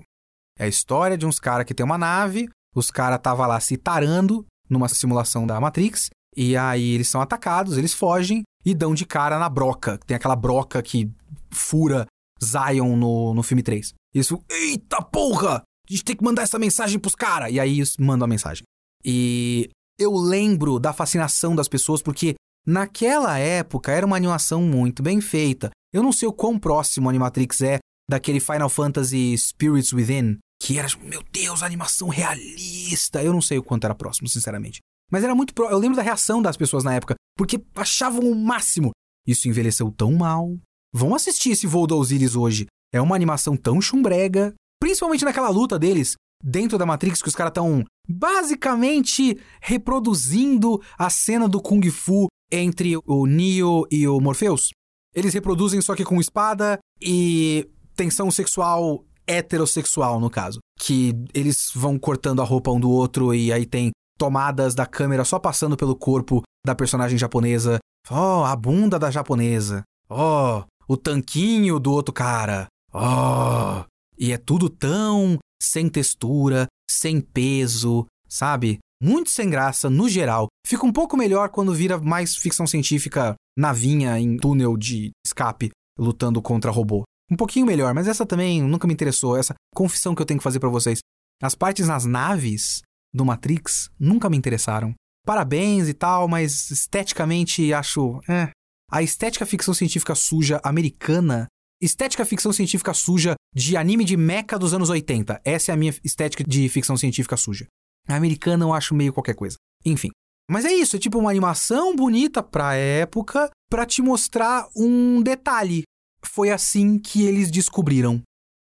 [0.60, 3.78] É a história de uns caras que tem uma nave, os caras estavam lá se
[3.78, 9.06] tarando numa simulação da Matrix, e aí eles são atacados, eles fogem e dão de
[9.06, 9.98] cara na broca.
[10.00, 11.10] Tem aquela broca que
[11.50, 12.08] fura
[12.44, 13.94] Zion no, no filme 3.
[14.14, 15.64] Isso, eita porra!
[15.88, 17.54] A gente tem que mandar essa mensagem pros caras.
[17.54, 18.64] E aí mandam a mensagem.
[19.06, 25.22] E eu lembro da fascinação das pessoas porque naquela época era uma animação muito bem
[25.22, 25.70] feita.
[25.94, 30.88] Eu não sei o quão próximo Animatrix é daquele Final Fantasy Spirits Within, que era,
[31.04, 33.22] meu Deus, animação realista.
[33.22, 34.80] Eu não sei o quanto era próximo, sinceramente.
[35.12, 35.54] Mas era muito.
[35.54, 35.70] Pro...
[35.70, 38.92] Eu lembro da reação das pessoas na época, porque achavam o máximo.
[39.28, 40.58] Isso envelheceu tão mal.
[40.94, 42.66] Vão assistir esse voo Osiris hoje.
[42.94, 44.54] É uma animação tão chumbrega.
[44.80, 51.48] Principalmente naquela luta deles, dentro da Matrix, que os caras estão basicamente reproduzindo a cena
[51.48, 54.70] do Kung Fu entre o Neo e o Morpheus.
[55.16, 60.60] Eles reproduzem só que com espada e tensão sexual heterossexual, no caso.
[60.80, 65.24] Que eles vão cortando a roupa um do outro e aí tem tomadas da câmera
[65.24, 67.80] só passando pelo corpo da personagem japonesa.
[68.10, 69.84] Oh, a bunda da japonesa.
[70.10, 72.68] Oh, o tanquinho do outro cara.
[72.94, 73.84] Oh.
[74.18, 78.80] E é tudo tão sem textura, sem peso, sabe?
[79.04, 80.48] Muito sem graça no geral.
[80.66, 86.42] Fica um pouco melhor quando vira mais ficção científica navinha em túnel de escape lutando
[86.42, 87.04] contra robô.
[87.30, 89.36] Um pouquinho melhor, mas essa também nunca me interessou.
[89.36, 91.00] Essa confissão que eu tenho que fazer para vocês.
[91.42, 92.82] As partes nas naves
[93.14, 94.94] do Matrix nunca me interessaram.
[95.26, 98.22] Parabéns e tal, mas esteticamente acho.
[98.30, 98.52] É.
[98.90, 101.48] A estética ficção científica suja americana.
[101.82, 105.42] Estética ficção científica suja de anime de mecha dos anos 80.
[105.44, 107.68] Essa é a minha estética de ficção científica suja.
[108.08, 109.58] A americana eu acho meio qualquer coisa.
[109.86, 110.10] Enfim.
[110.50, 115.84] Mas é isso, é tipo uma animação bonita pra época para te mostrar um detalhe.
[116.26, 118.22] Foi assim que eles descobriram.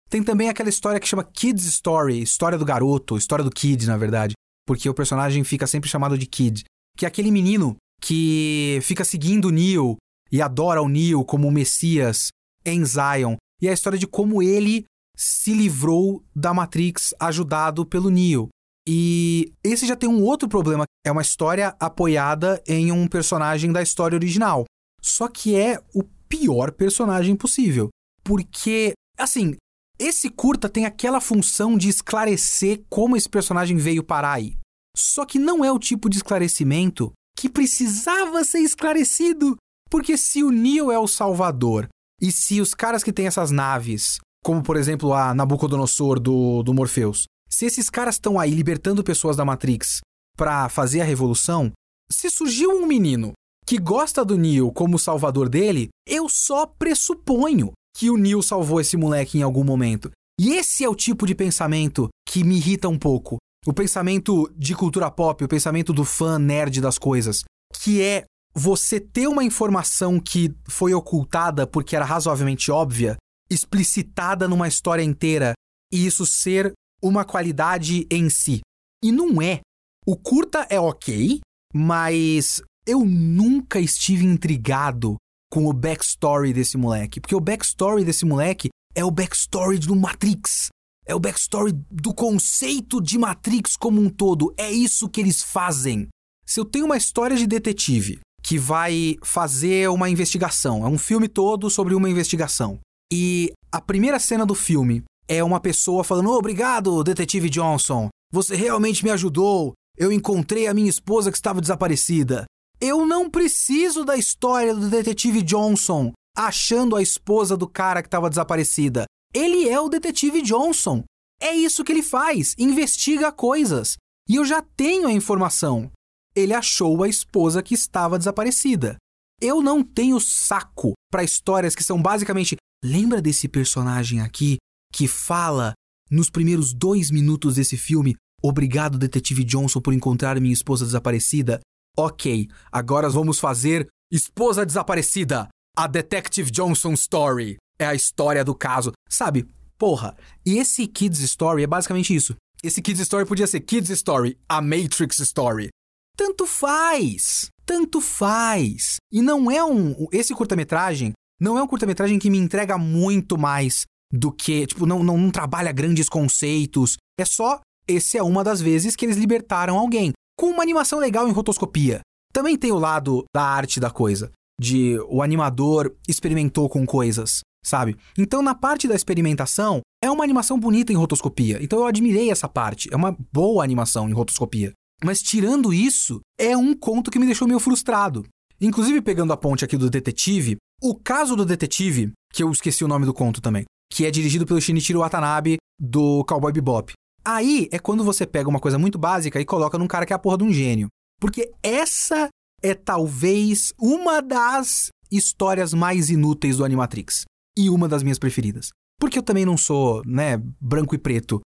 [0.10, 3.98] Tem também aquela história que chama Kid's Story, história do garoto, história do kid, na
[3.98, 4.34] verdade,
[4.66, 6.64] porque o personagem fica sempre chamado de kid,
[6.96, 9.98] que é aquele menino que fica seguindo o Neo
[10.32, 12.30] e adora o Neo como o Messias
[12.64, 14.86] em Zion, e é a história de como ele
[15.18, 18.50] se livrou da Matrix ajudado pelo Neo.
[18.88, 23.82] E esse já tem um outro problema, é uma história apoiada em um personagem da
[23.82, 24.66] história original.
[25.02, 27.90] Só que é o pior personagem possível,
[28.24, 29.56] porque assim,
[29.98, 34.58] esse curta tem aquela função de esclarecer como esse personagem veio parar aí.
[34.96, 39.58] Só que não é o tipo de esclarecimento que precisava ser esclarecido.
[39.90, 41.88] Porque se o Neo é o salvador,
[42.22, 46.74] e se os caras que têm essas naves, como por exemplo a Nabucodonosor do, do
[46.74, 50.02] Morpheus, se esses caras estão aí libertando pessoas da Matrix
[50.36, 51.72] para fazer a revolução,
[52.12, 53.34] se surgiu um menino
[53.66, 58.98] que gosta do Neo como salvador dele, eu só pressuponho que o Neil salvou esse
[58.98, 60.12] moleque em algum momento.
[60.40, 63.38] E esse é o tipo de pensamento que me irrita um pouco.
[63.66, 67.44] O pensamento de cultura pop, o pensamento do fã nerd das coisas.
[67.82, 73.16] Que é você ter uma informação que foi ocultada porque era razoavelmente óbvia,
[73.50, 75.54] explicitada numa história inteira,
[75.92, 78.62] e isso ser uma qualidade em si.
[79.04, 79.62] E não é.
[80.06, 81.40] O curta é ok,
[81.74, 85.16] mas eu nunca estive intrigado
[85.52, 87.20] com o backstory desse moleque.
[87.20, 90.70] Porque o backstory desse moleque é o backstory do Matrix.
[91.06, 94.54] É o backstory do conceito de Matrix como um todo.
[94.58, 96.08] É isso que eles fazem.
[96.46, 101.28] Se eu tenho uma história de detetive que vai fazer uma investigação, é um filme
[101.28, 102.80] todo sobre uma investigação.
[103.12, 108.10] E a primeira cena do filme é uma pessoa falando: Obrigado, detetive Johnson.
[108.32, 109.74] Você realmente me ajudou.
[109.98, 112.46] Eu encontrei a minha esposa que estava desaparecida.
[112.82, 118.30] Eu não preciso da história do detetive Johnson achando a esposa do cara que estava
[118.30, 119.06] desaparecida.
[119.34, 121.04] Ele é o detetive Johnson.
[121.42, 123.96] É isso que ele faz, investiga coisas.
[124.28, 125.92] E eu já tenho a informação.
[126.36, 128.98] Ele achou a esposa que estava desaparecida.
[129.42, 132.58] Eu não tenho saco para histórias que são basicamente.
[132.84, 134.58] Lembra desse personagem aqui
[134.96, 135.74] que fala
[136.10, 141.60] nos primeiros dois minutos desse filme: Obrigado, detetive Johnson, por encontrar minha esposa desaparecida?
[141.98, 147.58] Ok, agora vamos fazer Esposa Desaparecida, a Detective Johnson Story.
[147.78, 148.94] É a história do caso.
[149.10, 149.46] Sabe,
[149.78, 152.36] porra, e esse Kids Story é basicamente isso.
[152.64, 155.70] Esse Kids Story podia ser Kids Story, a Matrix Story.
[156.16, 158.96] Tanto faz, tanto faz.
[159.12, 160.08] E não é um.
[160.12, 163.84] Esse curta-metragem não é um curta-metragem que me entrega muito mais
[164.16, 164.66] do que.
[164.66, 166.98] Tipo, não, não, não trabalha grandes conceitos.
[167.20, 167.60] É só.
[167.88, 172.02] Esse é uma das vezes que eles libertaram alguém com uma animação legal em rotoscopia.
[172.34, 177.96] Também tem o lado da arte da coisa, de o animador experimentou com coisas, sabe?
[178.18, 181.60] Então, na parte da experimentação, é uma animação bonita em rotoscopia.
[181.62, 182.90] Então, eu admirei essa parte.
[182.92, 184.74] É uma boa animação em rotoscopia.
[185.04, 188.26] Mas, tirando isso, é um conto que me deixou meio frustrado.
[188.60, 192.88] Inclusive, pegando a ponte aqui do detetive, o caso do detetive, que eu esqueci o
[192.88, 196.94] nome do conto também, que é dirigido pelo Shinichiro Watanabe do Cowboy Bebop.
[197.24, 200.16] Aí é quando você pega uma coisa muito básica e coloca num cara que é
[200.16, 200.88] a porra de um gênio.
[201.20, 202.30] Porque essa
[202.62, 207.26] é talvez uma das histórias mais inúteis do Animatrix.
[207.58, 208.70] E uma das minhas preferidas.
[209.00, 211.42] Porque eu também não sou, né, branco e preto.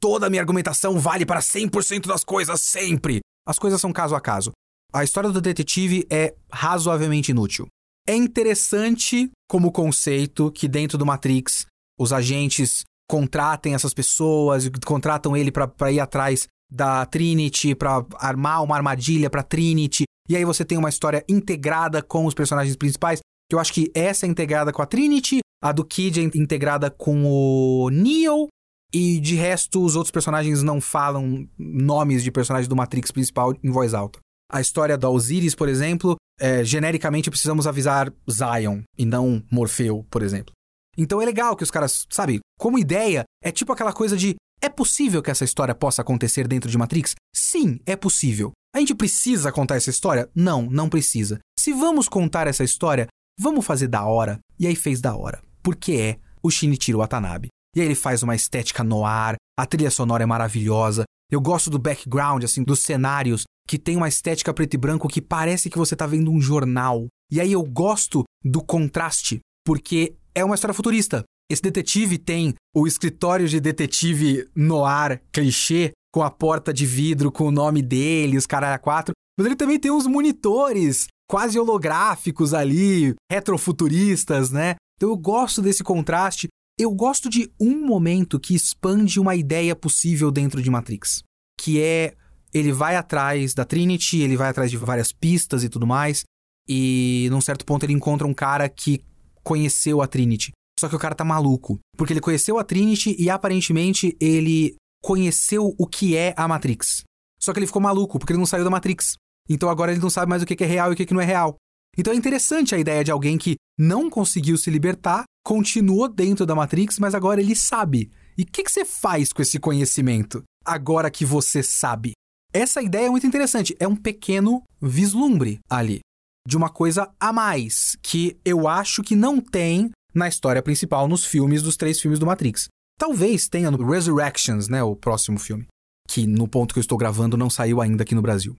[0.00, 3.20] Toda a minha argumentação vale para 100% das coisas sempre.
[3.46, 4.50] As coisas são caso a caso.
[4.92, 7.66] A história do detetive é razoavelmente inútil.
[8.06, 11.66] É interessante como conceito que dentro do Matrix
[12.02, 18.76] os agentes contratem essas pessoas, contratam ele para ir atrás da Trinity, para armar uma
[18.76, 20.04] armadilha para Trinity.
[20.28, 23.20] E aí você tem uma história integrada com os personagens principais.
[23.48, 26.90] Que eu acho que essa é integrada com a Trinity, a do Kid é integrada
[26.90, 28.48] com o Neo.
[28.94, 33.70] E de resto, os outros personagens não falam nomes de personagens do Matrix principal em
[33.70, 34.18] voz alta.
[34.50, 40.22] A história da Osiris, por exemplo, é, genericamente precisamos avisar Zion e não Morfeu, por
[40.22, 40.52] exemplo.
[40.96, 44.68] Então é legal que os caras, sabe, como ideia, é tipo aquela coisa de é
[44.68, 47.16] possível que essa história possa acontecer dentro de Matrix?
[47.34, 48.52] Sim, é possível.
[48.74, 50.30] A gente precisa contar essa história?
[50.34, 51.40] Não, não precisa.
[51.58, 54.38] Se vamos contar essa história, vamos fazer da hora.
[54.58, 55.42] E aí fez da hora.
[55.62, 57.48] Porque é o Shinichiro Watanabe.
[57.74, 61.04] E aí ele faz uma estética no ar, a trilha sonora é maravilhosa.
[61.30, 65.20] Eu gosto do background, assim, dos cenários, que tem uma estética preto e branco que
[65.20, 67.06] parece que você tá vendo um jornal.
[67.30, 71.24] E aí eu gosto do contraste, porque é uma história futurista.
[71.50, 77.32] Esse detetive tem o escritório de detetive no ar, clichê, com a porta de vidro
[77.32, 79.12] com o nome dele, os caras quatro.
[79.38, 84.76] Mas ele também tem uns monitores quase holográficos ali, retrofuturistas, né?
[84.96, 86.48] Então eu gosto desse contraste.
[86.78, 91.22] Eu gosto de um momento que expande uma ideia possível dentro de Matrix,
[91.60, 92.14] que é
[92.52, 96.24] ele vai atrás da Trinity, ele vai atrás de várias pistas e tudo mais,
[96.68, 99.02] e num certo ponto ele encontra um cara que
[99.42, 100.52] conheceu a Trinity.
[100.78, 105.74] Só que o cara tá maluco, porque ele conheceu a Trinity e aparentemente ele conheceu
[105.78, 107.02] o que é a Matrix.
[107.40, 109.14] Só que ele ficou maluco, porque ele não saiu da Matrix.
[109.48, 111.24] Então agora ele não sabe mais o que é real e o que não é
[111.24, 111.56] real.
[111.96, 116.54] Então é interessante a ideia de alguém que não conseguiu se libertar, continuou dentro da
[116.54, 118.10] Matrix, mas agora ele sabe.
[118.38, 120.42] E o que, que você faz com esse conhecimento?
[120.64, 122.12] Agora que você sabe.
[122.52, 123.76] Essa ideia é muito interessante.
[123.78, 126.00] É um pequeno vislumbre ali
[126.46, 131.24] de uma coisa a mais que eu acho que não tem na história principal nos
[131.24, 132.68] filmes dos três filmes do Matrix.
[132.98, 135.66] Talvez tenha no Resurrections, né, o próximo filme,
[136.08, 138.54] que no ponto que eu estou gravando não saiu ainda aqui no Brasil.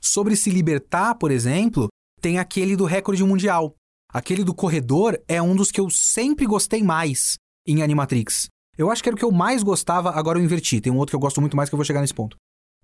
[0.00, 1.88] Sobre se libertar, por exemplo,
[2.20, 3.74] tem aquele do recorde mundial.
[4.12, 8.48] Aquele do corredor é um dos que eu sempre gostei mais em Animatrix.
[8.76, 10.80] Eu acho que era o que eu mais gostava, agora eu inverti.
[10.80, 12.36] Tem um outro que eu gosto muito mais que eu vou chegar nesse ponto.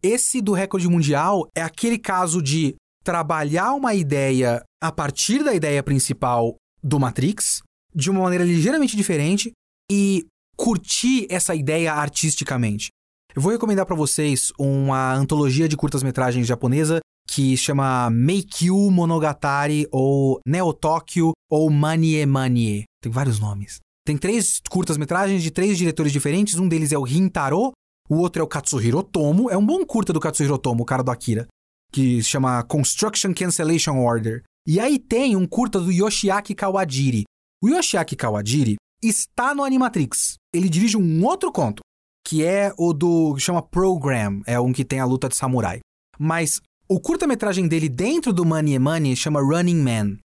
[0.03, 5.83] Esse do recorde mundial é aquele caso de trabalhar uma ideia a partir da ideia
[5.83, 7.63] principal do Matrix,
[7.95, 9.53] de uma maneira ligeiramente diferente
[9.91, 12.89] e curtir essa ideia artisticamente.
[13.37, 20.41] Eu vou recomendar para vocês uma antologia de curtas-metragens japonesa que chama Meikyu Monogatari ou
[20.47, 22.85] Neo Tokyo ou Manie Manie.
[23.03, 23.81] Tem vários nomes.
[24.07, 26.57] Tem três curtas-metragens de três diretores diferentes.
[26.57, 27.73] Um deles é o Rintaro,
[28.09, 29.51] o outro é o Katsuhiro Tomo.
[29.51, 31.47] É um bom curta do Katsuhiro Tomo, o cara do Akira,
[31.95, 34.43] que se chama Construction Cancellation Order.
[34.67, 37.23] E aí tem um curta do Yoshiaki Kawajiri.
[37.63, 40.35] O Yoshiaki Kawajiri está no Animatrix.
[40.53, 41.83] Ele dirige um outro conto,
[42.27, 45.79] que é o do chama Program, é um que tem a luta de samurai.
[46.19, 50.19] Mas o curta-metragem dele dentro do Money Money chama Running Man.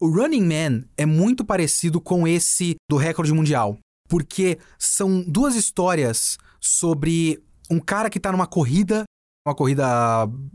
[0.00, 3.76] O Running Man é muito parecido com esse do recorde mundial,
[4.08, 9.04] porque são duas histórias sobre um cara que tá numa corrida,
[9.46, 9.86] uma corrida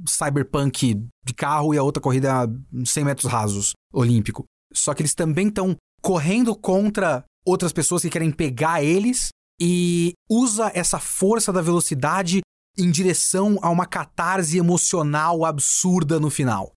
[0.05, 2.47] cyberpunk de carro e a outra corrida
[2.85, 4.43] 100 metros rasos, olímpico.
[4.73, 10.71] Só que eles também estão correndo contra outras pessoas que querem pegar eles e usa
[10.73, 12.41] essa força da velocidade
[12.77, 16.73] em direção a uma catarse emocional absurda no final.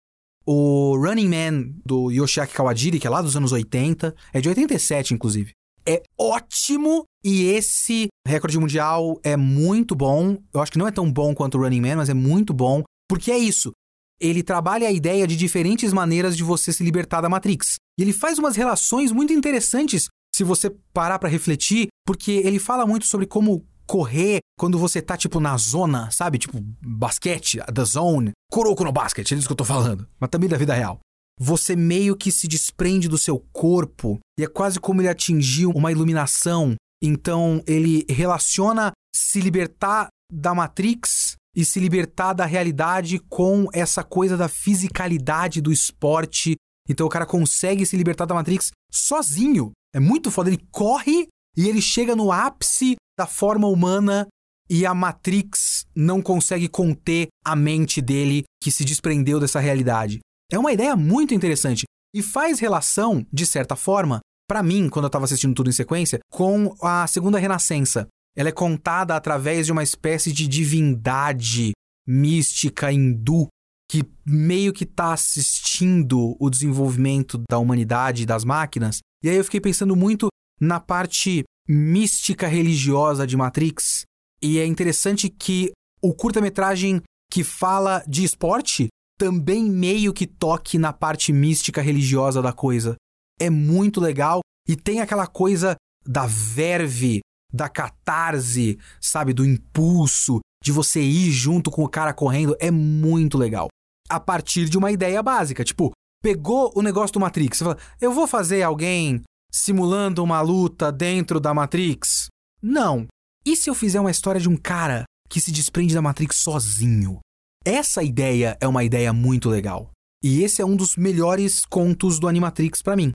[0.47, 5.15] O Running Man do Yoshiaki Kawajiri, que é lá dos anos 80, é de 87
[5.15, 5.53] inclusive.
[5.87, 10.39] É ótimo e esse recorde mundial é muito bom.
[10.53, 12.83] Eu acho que não é tão bom quanto o Running Man, mas é muito bom,
[13.09, 13.73] porque é isso.
[14.21, 17.77] Ele trabalha a ideia de diferentes maneiras de você se libertar da Matrix.
[17.99, 22.87] E ele faz umas relações muito interessantes se você parar para refletir, porque ele fala
[22.87, 26.39] muito sobre como correr quando você tá, tipo, na zona, sabe?
[26.39, 28.33] Tipo, basquete, the zone.
[28.51, 30.09] Coroco no basquete, é disso que eu tô falando.
[30.19, 30.99] Mas também da vida real.
[31.41, 35.91] Você meio que se desprende do seu corpo e é quase como ele atingiu uma
[35.91, 36.77] iluminação.
[37.03, 44.37] Então, ele relaciona se libertar da Matrix e se libertar da realidade com essa coisa
[44.37, 46.57] da fisicalidade do esporte.
[46.89, 49.73] Então, o cara consegue se libertar da Matrix sozinho.
[49.95, 50.51] É muito foda.
[50.51, 51.27] Ele corre
[51.57, 54.27] e ele chega no ápice da forma humana
[54.69, 60.21] e a Matrix não consegue conter a mente dele que se desprendeu dessa realidade.
[60.51, 61.85] É uma ideia muito interessante
[62.15, 66.21] e faz relação, de certa forma, para mim, quando eu tava assistindo tudo em sequência,
[66.31, 68.07] com a Segunda Renascença.
[68.37, 71.73] Ela é contada através de uma espécie de divindade
[72.07, 73.49] mística hindu
[73.91, 78.99] que meio que tá assistindo o desenvolvimento da humanidade e das máquinas.
[79.23, 80.29] E aí eu fiquei pensando muito
[80.61, 84.03] na parte mística religiosa de Matrix.
[84.43, 85.73] E é interessante que
[86.03, 88.89] o curta-metragem que fala de esporte
[89.25, 92.95] também meio que toque na parte mística religiosa da coisa.
[93.41, 97.21] É muito legal e tem aquela coisa da verve,
[97.51, 103.39] da catarse, sabe, do impulso, de você ir junto com o cara correndo, é muito
[103.39, 103.69] legal.
[104.11, 105.91] A partir de uma ideia básica, tipo,
[106.23, 111.41] pegou o negócio do Matrix, você fala, eu vou fazer alguém simulando uma luta dentro
[111.41, 112.27] da Matrix?
[112.61, 113.07] Não.
[113.47, 117.21] E se eu fizer uma história de um cara que se desprende da Matrix sozinho?
[117.65, 119.91] Essa ideia é uma ideia muito legal.
[120.23, 123.11] E esse é um dos melhores contos do Animatrix para mim.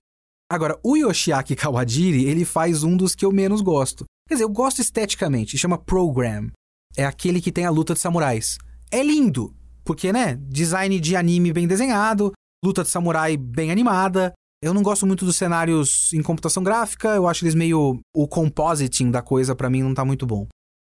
[0.52, 4.06] Agora, o Yoshiaki Kawajiri, ele faz um dos que eu menos gosto.
[4.28, 6.50] Quer dizer, eu gosto esteticamente, chama Program.
[6.97, 8.58] É aquele que tem a luta de samurais.
[8.89, 12.32] É lindo, porque, né, design de anime bem desenhado,
[12.66, 14.34] luta de samurai bem animada.
[14.64, 18.00] Eu não gosto muito dos cenários em computação gráfica, eu acho eles meio.
[18.16, 20.47] O compositing da coisa para mim não tá muito bom.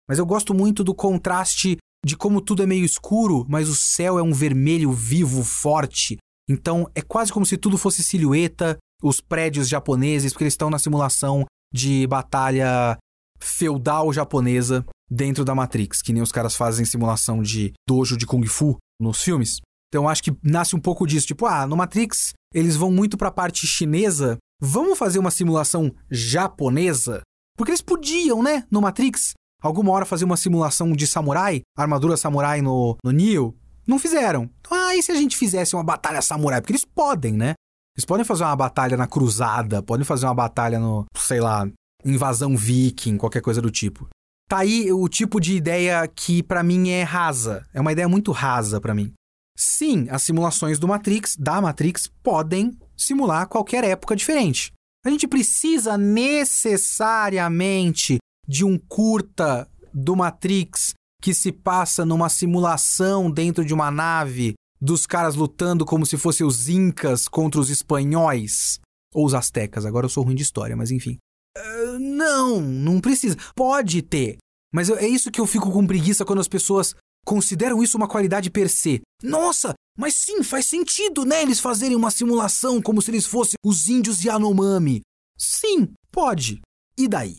[0.08, 4.18] Mas eu gosto muito do contraste de como tudo é meio escuro, mas o céu
[4.18, 6.16] é um vermelho vivo, forte.
[6.48, 10.78] Então é quase como se tudo fosse silhueta, os prédios japoneses, porque eles estão na
[10.78, 12.96] simulação de batalha
[13.38, 18.44] feudal japonesa dentro da Matrix, que nem os caras fazem simulação de dojo de Kung
[18.46, 19.58] Fu nos filmes.
[19.88, 23.28] Então acho que nasce um pouco disso, tipo, ah, no Matrix eles vão muito para
[23.28, 27.22] a parte chinesa, vamos fazer uma simulação japonesa?
[27.56, 29.32] Porque eles podiam, né, no Matrix,
[29.62, 33.54] alguma hora fazer uma simulação de samurai, armadura samurai no, no Neo.
[33.86, 34.50] Não fizeram.
[34.70, 36.60] Ah, e se a gente fizesse uma batalha samurai?
[36.60, 37.54] Porque eles podem, né?
[37.96, 41.66] Eles podem fazer uma batalha na cruzada, podem fazer uma batalha no, sei lá,
[42.04, 44.08] invasão viking, qualquer coisa do tipo.
[44.48, 47.66] Tá aí o tipo de ideia que para mim é rasa.
[47.74, 49.12] É uma ideia muito rasa para mim.
[49.56, 54.72] Sim, as simulações do Matrix, da Matrix, podem simular qualquer época diferente.
[55.04, 58.18] A gente precisa necessariamente
[58.48, 65.06] de um curta do Matrix que se passa numa simulação dentro de uma nave dos
[65.06, 68.80] caras lutando como se fossem os incas contra os espanhóis
[69.12, 69.84] ou os astecas.
[69.84, 71.18] Agora eu sou ruim de história, mas enfim.
[71.56, 73.36] Uh, não, não precisa.
[73.54, 74.38] Pode ter.
[74.72, 76.94] Mas é isso que eu fico com preguiça quando as pessoas
[77.24, 79.00] consideram isso uma qualidade per se.
[79.22, 81.42] Nossa, mas sim, faz sentido, né?
[81.42, 85.00] Eles fazerem uma simulação como se eles fossem os índios Yanomami.
[85.36, 86.60] Sim, pode.
[86.96, 87.36] E daí?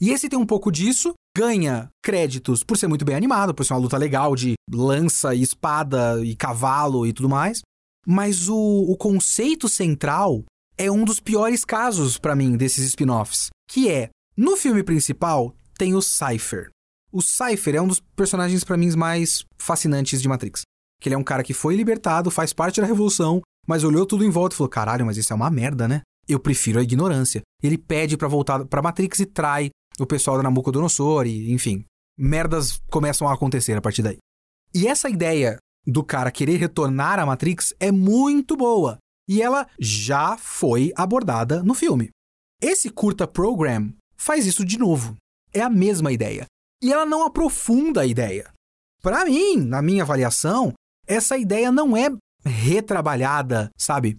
[0.00, 3.74] E esse tem um pouco disso, ganha créditos por ser muito bem animado, por ser
[3.74, 7.60] uma luta legal de lança e espada e cavalo e tudo mais.
[8.06, 10.42] Mas o, o conceito central
[10.78, 15.94] é um dos piores casos para mim desses spin-offs, que é no filme principal tem
[15.94, 16.70] o Cypher.
[17.12, 20.62] O Cypher é um dos personagens para mim mais fascinantes de Matrix.
[21.00, 24.24] Que ele é um cara que foi libertado, faz parte da revolução, mas olhou tudo
[24.24, 26.00] em volta e falou: "Caralho, mas isso é uma merda, né?
[26.26, 27.42] Eu prefiro a ignorância".
[27.62, 29.70] Ele pede para voltar para Matrix e trai
[30.02, 31.84] o pessoal da Nabucodonosor e, enfim,
[32.18, 34.18] merdas começam a acontecer a partir daí.
[34.74, 38.98] E essa ideia do cara querer retornar à Matrix é muito boa,
[39.28, 42.10] e ela já foi abordada no filme.
[42.60, 45.16] Esse curta program faz isso de novo.
[45.52, 46.46] É a mesma ideia
[46.82, 48.52] e ela não aprofunda a ideia.
[49.02, 50.72] Para mim, na minha avaliação,
[51.06, 52.10] essa ideia não é
[52.44, 54.18] retrabalhada, sabe?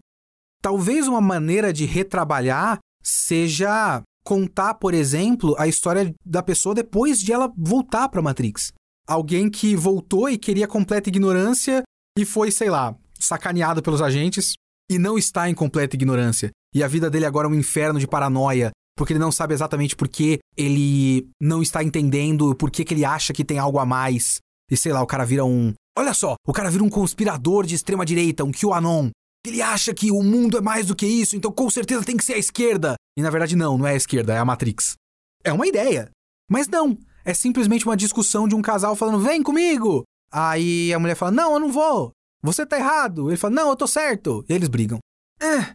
[0.62, 7.32] Talvez uma maneira de retrabalhar seja contar, por exemplo, a história da pessoa depois de
[7.32, 8.72] ela voltar para Matrix.
[9.08, 11.84] Alguém que voltou e queria completa ignorância
[12.18, 14.54] e foi, sei lá, sacaneado pelos agentes
[14.90, 16.52] e não está em completa ignorância.
[16.74, 19.96] E a vida dele agora é um inferno de paranoia porque ele não sabe exatamente
[19.96, 23.86] por que ele não está entendendo, por que, que ele acha que tem algo a
[23.86, 24.40] mais.
[24.70, 25.74] E sei lá, o cara vira um.
[25.98, 29.10] Olha só, o cara vira um conspirador de extrema direita, um QAnon.
[29.46, 32.24] Ele acha que o mundo é mais do que isso, então com certeza tem que
[32.24, 32.96] ser a esquerda.
[33.18, 34.96] E na verdade não, não é a esquerda, é a Matrix.
[35.44, 36.10] É uma ideia.
[36.50, 40.04] Mas não, é simplesmente uma discussão de um casal falando: "Vem comigo".
[40.32, 42.12] Aí a mulher fala: "Não, eu não vou.
[42.44, 43.30] Você tá errado".
[43.30, 44.46] Ele fala: "Não, eu tô certo".
[44.48, 45.00] E eles brigam.
[45.42, 45.74] É,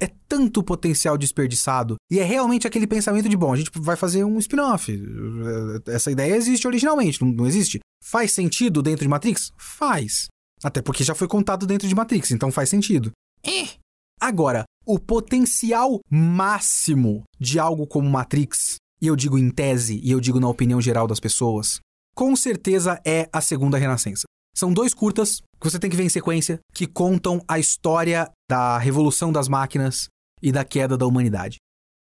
[0.00, 1.96] é tanto potencial desperdiçado.
[2.10, 4.90] E é realmente aquele pensamento de, bom, a gente vai fazer um spin-off.
[5.86, 7.80] Essa ideia existe originalmente, não, existe.
[8.02, 9.52] Faz sentido dentro de Matrix?
[9.58, 10.28] Faz.
[10.62, 13.10] Até porque já foi contado dentro de Matrix, então faz sentido.
[13.44, 13.68] É.
[14.20, 20.20] Agora, o potencial máximo de algo como Matrix, e eu digo em tese, e eu
[20.20, 21.80] digo na opinião geral das pessoas,
[22.14, 24.24] com certeza é a segunda renascença.
[24.54, 28.78] São dois curtas que você tem que ver em sequência que contam a história da
[28.78, 30.08] revolução das máquinas
[30.42, 31.56] e da queda da humanidade.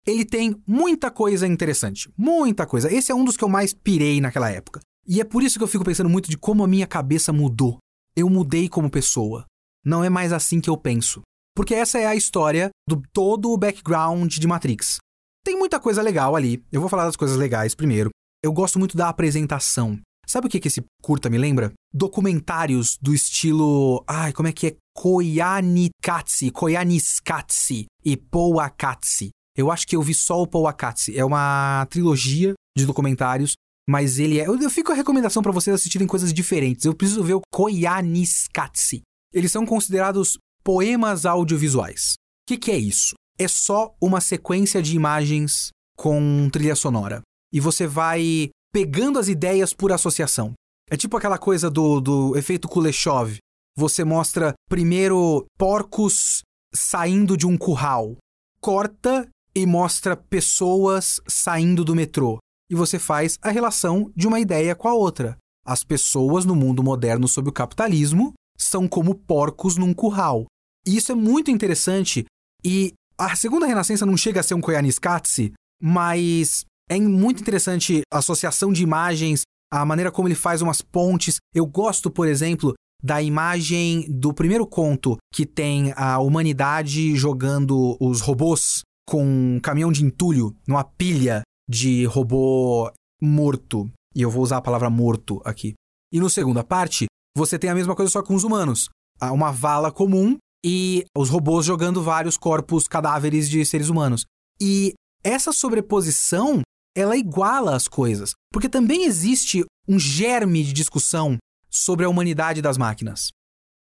[0.07, 2.93] Ele tem muita coisa interessante, muita coisa.
[2.93, 4.81] Esse é um dos que eu mais pirei naquela época.
[5.07, 7.79] E é por isso que eu fico pensando muito de como a minha cabeça mudou.
[8.17, 9.45] Eu mudei como pessoa.
[9.85, 11.23] Não é mais assim que eu penso.
[11.55, 14.99] Porque essa é a história do todo o background de Matrix.
[15.45, 16.65] Tem muita coisa legal ali.
[16.73, 18.11] Eu vou falar das coisas legais primeiro.
[18.43, 19.99] Eu gosto muito da apresentação.
[20.27, 21.73] Sabe o que, que esse curta me lembra?
[21.93, 24.03] Documentários do estilo.
[24.07, 24.77] Ai, como é que é?
[24.97, 29.31] Koyanikatsi, Koyaniskatsi e Pouakatsi.
[29.57, 31.17] Eu acho que eu vi só o Pouakatsi.
[31.17, 33.55] É uma trilogia de documentários,
[33.89, 34.47] mas ele é.
[34.47, 36.85] Eu, eu fico a recomendação para vocês assistirem coisas diferentes.
[36.85, 39.03] Eu preciso ver o Koyaniskatsi.
[39.33, 42.15] Eles são considerados poemas audiovisuais.
[42.15, 43.15] O que, que é isso?
[43.39, 47.21] É só uma sequência de imagens com trilha sonora.
[47.53, 50.55] E você vai pegando as ideias por associação.
[50.91, 53.39] É tipo aquela coisa do, do efeito Kuleshov.
[53.77, 56.43] Você mostra primeiro porcos
[56.75, 58.17] saindo de um curral,
[58.61, 62.39] corta e mostra pessoas saindo do metrô.
[62.71, 65.37] E você faz a relação de uma ideia com a outra.
[65.67, 70.47] As pessoas no mundo moderno sob o capitalismo são como porcos num curral.
[70.87, 72.25] E isso é muito interessante.
[72.65, 78.19] E a segunda renascença não chega a ser um Koyaanisqatsi, mas é muito interessante a
[78.19, 79.43] associação de imagens,
[79.73, 81.37] a maneira como ele faz umas pontes.
[81.55, 88.21] Eu gosto, por exemplo, da imagem do primeiro conto que tem a humanidade jogando os
[88.21, 92.91] robôs com um caminhão de entulho numa pilha de robô
[93.21, 93.91] morto.
[94.15, 95.75] E eu vou usar a palavra morto aqui.
[96.13, 97.07] E no segunda parte,
[97.37, 98.89] você tem a mesma coisa só com os humanos.
[99.21, 104.25] Há uma vala comum e os robôs jogando vários corpos cadáveres de seres humanos.
[104.61, 106.63] E essa sobreposição
[106.97, 111.37] ela iguala as coisas, porque também existe um germe de discussão
[111.69, 113.31] sobre a humanidade das máquinas.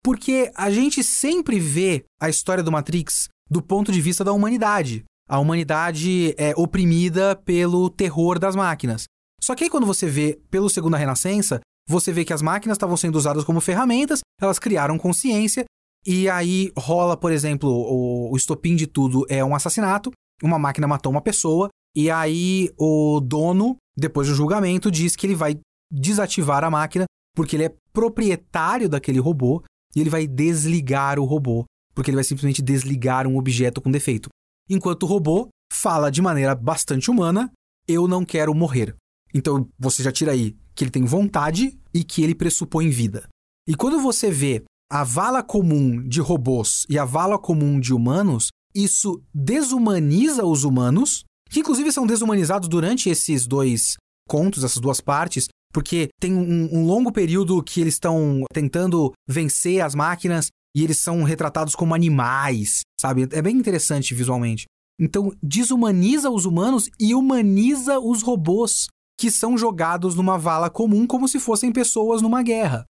[0.03, 5.03] Porque a gente sempre vê a história do Matrix do ponto de vista da humanidade.
[5.28, 9.05] A humanidade é oprimida pelo terror das máquinas.
[9.41, 12.97] Só que aí quando você vê pelo Segunda Renascença, você vê que as máquinas estavam
[12.97, 15.65] sendo usadas como ferramentas, elas criaram consciência,
[16.05, 20.11] e aí rola, por exemplo, o, o estopim de tudo é um assassinato,
[20.43, 25.36] uma máquina matou uma pessoa, e aí o dono, depois do julgamento, diz que ele
[25.36, 25.57] vai
[25.91, 27.05] desativar a máquina
[27.36, 29.63] porque ele é proprietário daquele robô
[29.95, 34.30] e ele vai desligar o robô, porque ele vai simplesmente desligar um objeto com defeito.
[34.70, 37.51] Enquanto o robô fala de maneira bastante humana:
[37.88, 38.95] eu não quero morrer.
[39.34, 43.28] Então você já tira aí que ele tem vontade e que ele pressupõe vida.
[43.68, 48.49] E quando você vê a vala comum de robôs e a vala comum de humanos,
[48.74, 53.95] isso desumaniza os humanos que inclusive são desumanizados durante esses dois
[54.28, 59.82] contos, essas duas partes, porque tem um, um longo período que eles estão tentando vencer
[59.82, 63.28] as máquinas e eles são retratados como animais, sabe?
[63.32, 64.65] É bem interessante visualmente.
[64.99, 68.88] Então, desumaniza os humanos e humaniza os robôs,
[69.19, 72.84] que são jogados numa vala comum como se fossem pessoas numa guerra.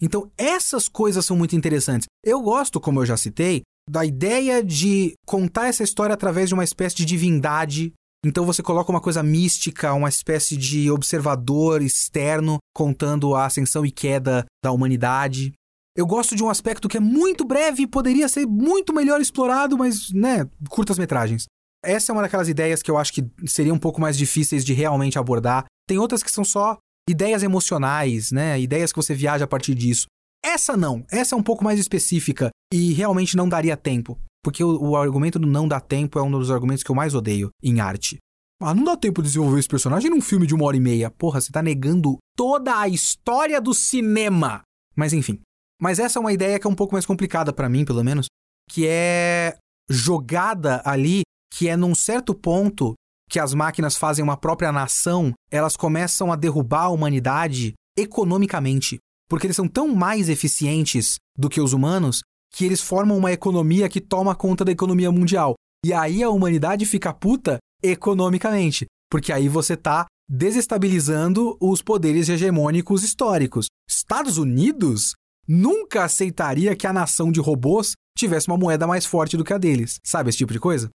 [0.00, 2.06] Então, essas coisas são muito interessantes.
[2.24, 6.64] Eu gosto, como eu já citei, da ideia de contar essa história através de uma
[6.64, 7.92] espécie de divindade.
[8.24, 13.90] Então você coloca uma coisa mística, uma espécie de observador externo contando a ascensão e
[13.90, 15.52] queda da humanidade.
[15.96, 19.76] Eu gosto de um aspecto que é muito breve e poderia ser muito melhor explorado,
[19.76, 21.46] mas, né, curtas metragens.
[21.84, 24.72] Essa é uma daquelas ideias que eu acho que seriam um pouco mais difíceis de
[24.72, 25.66] realmente abordar.
[25.86, 26.78] Tem outras que são só
[27.08, 28.60] ideias emocionais, né?
[28.60, 30.06] Ideias que você viaja a partir disso.
[30.44, 34.18] Essa não, essa é um pouco mais específica e realmente não daria tempo.
[34.44, 37.14] Porque o, o, argumento do não dá tempo é um dos argumentos que eu mais
[37.14, 38.18] odeio em arte.
[38.60, 41.10] Ah, não dá tempo de desenvolver esse personagem num filme de uma hora e meia.
[41.10, 44.62] Porra, você tá negando toda a história do cinema.
[44.96, 45.40] Mas enfim.
[45.82, 48.26] Mas essa é uma ideia que é um pouco mais complicada para mim, pelo menos,
[48.70, 49.56] que é
[49.90, 51.22] jogada ali,
[51.52, 52.94] que é num certo ponto
[53.28, 58.98] que as máquinas fazem uma própria nação, elas começam a derrubar a humanidade economicamente
[59.32, 62.20] porque eles são tão mais eficientes do que os humanos
[62.52, 65.54] que eles formam uma economia que toma conta da economia mundial.
[65.82, 73.02] E aí a humanidade fica puta economicamente, porque aí você tá desestabilizando os poderes hegemônicos
[73.02, 73.68] históricos.
[73.88, 75.14] Estados Unidos
[75.46, 79.58] nunca aceitaria que a nação de robôs tivesse uma moeda mais forte do que a
[79.58, 79.98] deles.
[80.04, 80.90] Sabe esse tipo de coisa?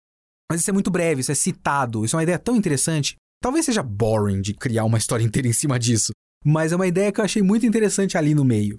[0.51, 3.17] Mas isso é muito breve, isso é citado, isso é uma ideia tão interessante.
[3.43, 6.13] Talvez seja boring de criar uma história inteira em cima disso,
[6.45, 8.79] mas é uma ideia que eu achei muito interessante ali no meio.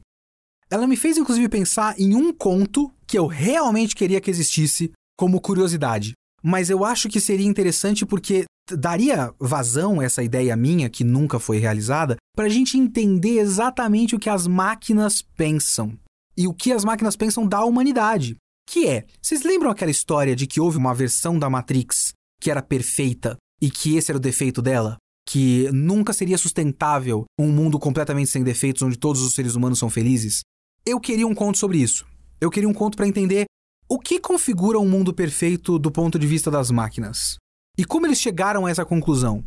[0.70, 5.40] Ela me fez inclusive pensar em um conto que eu realmente queria que existisse como
[5.40, 6.14] curiosidade.
[6.44, 11.58] Mas eu acho que seria interessante porque daria vazão essa ideia minha, que nunca foi
[11.58, 15.98] realizada, para a gente entender exatamente o que as máquinas pensam.
[16.38, 18.36] E o que as máquinas pensam da humanidade.
[18.68, 22.62] Que é, vocês lembram aquela história de que houve uma versão da Matrix que era
[22.62, 24.98] perfeita e que esse era o defeito dela?
[25.28, 29.90] Que nunca seria sustentável um mundo completamente sem defeitos onde todos os seres humanos são
[29.90, 30.42] felizes?
[30.86, 32.06] Eu queria um conto sobre isso.
[32.42, 33.46] Eu queria um conto para entender
[33.88, 37.38] o que configura um mundo perfeito do ponto de vista das máquinas.
[37.78, 39.44] E como eles chegaram a essa conclusão?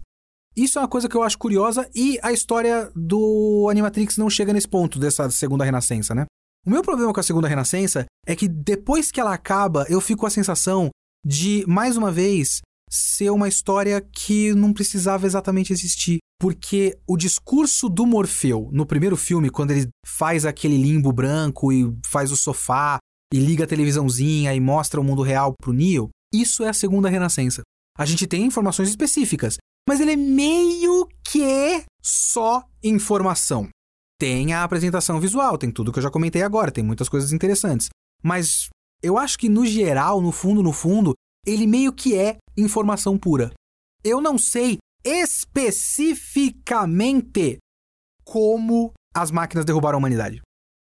[0.57, 4.53] Isso é uma coisa que eu acho curiosa e a história do Animatrix não chega
[4.53, 6.27] nesse ponto dessa segunda renascença, né?
[6.67, 10.21] O meu problema com a segunda renascença é que depois que ela acaba, eu fico
[10.21, 10.91] com a sensação
[11.25, 12.61] de, mais uma vez,
[12.91, 16.19] ser uma história que não precisava exatamente existir.
[16.41, 21.93] Porque o discurso do Morfeu no primeiro filme, quando ele faz aquele limbo branco e
[22.07, 22.99] faz o sofá
[23.33, 27.09] e liga a televisãozinha e mostra o mundo real pro Neo, isso é a segunda
[27.09, 27.63] renascença.
[27.99, 29.57] A gente tem informações específicas,
[29.89, 33.69] mas ele é meio que só informação.
[34.21, 37.89] Tem a apresentação visual, tem tudo que eu já comentei agora, tem muitas coisas interessantes.
[38.23, 38.69] Mas
[39.03, 43.53] eu acho que no geral, no fundo, no fundo, ele meio que é informação pura.
[44.05, 47.59] Eu não sei especificamente
[48.25, 50.43] como as máquinas derrubaram a humanidade.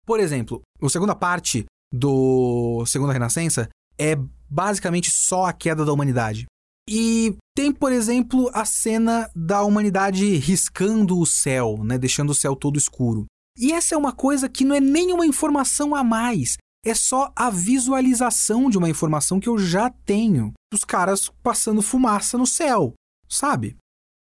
[0.06, 4.16] Por exemplo, a segunda parte do Segunda Renascença é
[4.48, 6.46] basicamente só a queda da humanidade.
[6.90, 12.56] E tem, por exemplo, a cena da humanidade riscando o céu, né, deixando o céu
[12.56, 13.26] todo escuro.
[13.56, 17.48] E essa é uma coisa que não é nenhuma informação a mais, é só a
[17.48, 20.52] visualização de uma informação que eu já tenho.
[20.74, 22.94] Os caras passando fumaça no céu,
[23.28, 23.76] sabe?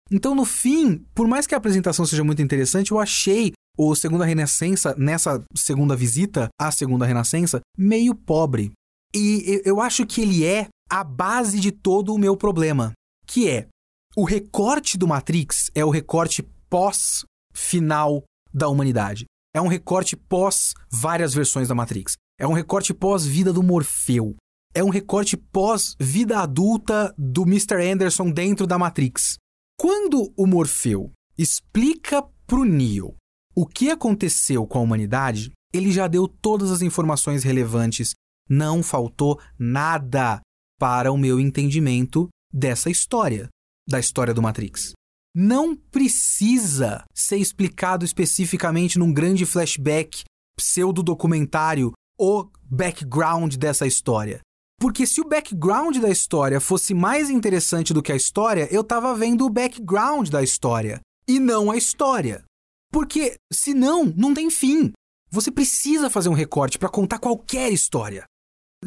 [0.09, 4.25] Então, no fim, por mais que a apresentação seja muito interessante, eu achei o Segunda
[4.25, 8.71] Renascença, nessa segunda visita à Segunda Renascença, meio pobre.
[9.13, 12.93] E eu acho que ele é a base de todo o meu problema,
[13.25, 13.67] que é
[14.15, 17.23] o recorte do Matrix é o recorte pós
[17.53, 19.25] final da humanidade.
[19.53, 22.15] É um recorte pós várias versões da Matrix.
[22.39, 24.35] É um recorte pós vida do Morfeu.
[24.73, 27.75] É um recorte pós vida adulta do Mr.
[27.75, 29.37] Anderson dentro da Matrix.
[29.79, 33.15] Quando o Morfeu explica pro Neo
[33.55, 38.15] o que aconteceu com a humanidade, ele já deu todas as informações relevantes.
[38.49, 40.41] Não faltou nada
[40.79, 43.49] para o meu entendimento dessa história,
[43.87, 44.93] da história do Matrix.
[45.35, 50.23] Não precisa ser explicado especificamente num grande flashback,
[50.57, 54.39] pseudo-documentário, o background dessa história.
[54.79, 59.13] Porque se o background da história fosse mais interessante do que a história, eu tava
[59.15, 62.43] vendo o background da história e não a história.
[62.91, 64.91] Porque senão não tem fim.
[65.29, 68.23] Você precisa fazer um recorte para contar qualquer história.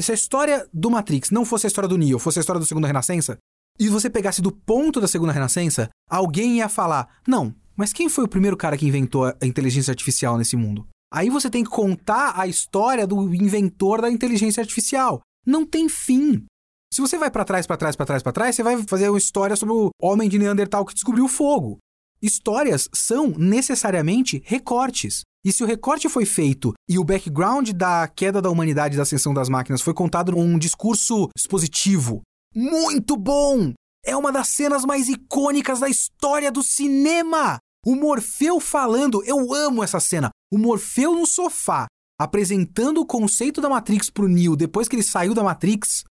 [0.01, 2.67] Se a história do Matrix não fosse a história do Neo, fosse a história da
[2.67, 3.37] Segunda Renascença,
[3.79, 8.25] e você pegasse do ponto da Segunda Renascença, alguém ia falar: não, mas quem foi
[8.25, 10.87] o primeiro cara que inventou a inteligência artificial nesse mundo?
[11.13, 15.21] Aí você tem que contar a história do inventor da inteligência artificial.
[15.47, 16.45] Não tem fim.
[16.93, 19.19] Se você vai para trás, para trás, para trás, para trás, você vai fazer uma
[19.19, 21.79] história sobre o homem de Neandertal que descobriu o fogo.
[22.23, 25.23] Histórias são necessariamente recortes.
[25.45, 29.33] E se o recorte foi feito e o background da queda da humanidade da ascensão
[29.33, 32.23] das máquinas foi contado num discurso expositivo
[32.55, 33.73] muito bom!
[34.05, 37.59] É uma das cenas mais icônicas da história do cinema!
[37.87, 40.31] O Morfeu falando, eu amo essa cena.
[40.53, 41.87] O Morfeu no sofá,
[42.19, 46.03] apresentando o conceito da Matrix pro Neo depois que ele saiu da Matrix,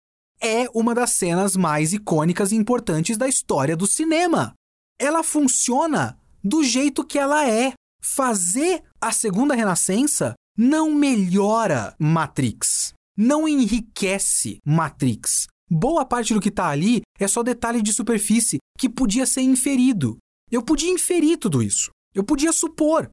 [0.41, 4.55] é uma das cenas mais icônicas e importantes da história do cinema.
[4.99, 7.73] Ela funciona do jeito que ela é.
[8.03, 15.47] Fazer a segunda renascença não melhora Matrix, não enriquece Matrix.
[15.71, 20.17] Boa parte do que está ali é só detalhe de superfície que podia ser inferido.
[20.51, 21.91] Eu podia inferir tudo isso.
[22.15, 23.09] Eu podia supor.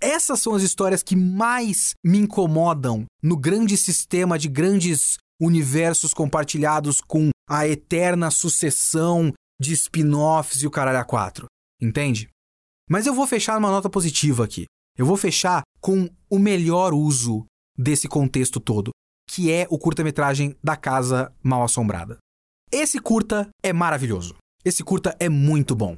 [0.00, 7.00] Essas são as histórias que mais me incomodam no grande sistema de grandes universos compartilhados
[7.00, 11.46] com a eterna sucessão de spin-offs e o caralho a quatro.
[11.80, 12.28] Entende?
[12.88, 14.66] Mas eu vou fechar numa nota positiva aqui.
[14.96, 17.44] Eu vou fechar com o melhor uso
[17.76, 18.90] desse contexto todo,
[19.28, 22.18] que é o curta-metragem da Casa Mal Assombrada.
[22.70, 24.36] Esse curta é maravilhoso.
[24.64, 25.96] Esse curta é muito bom.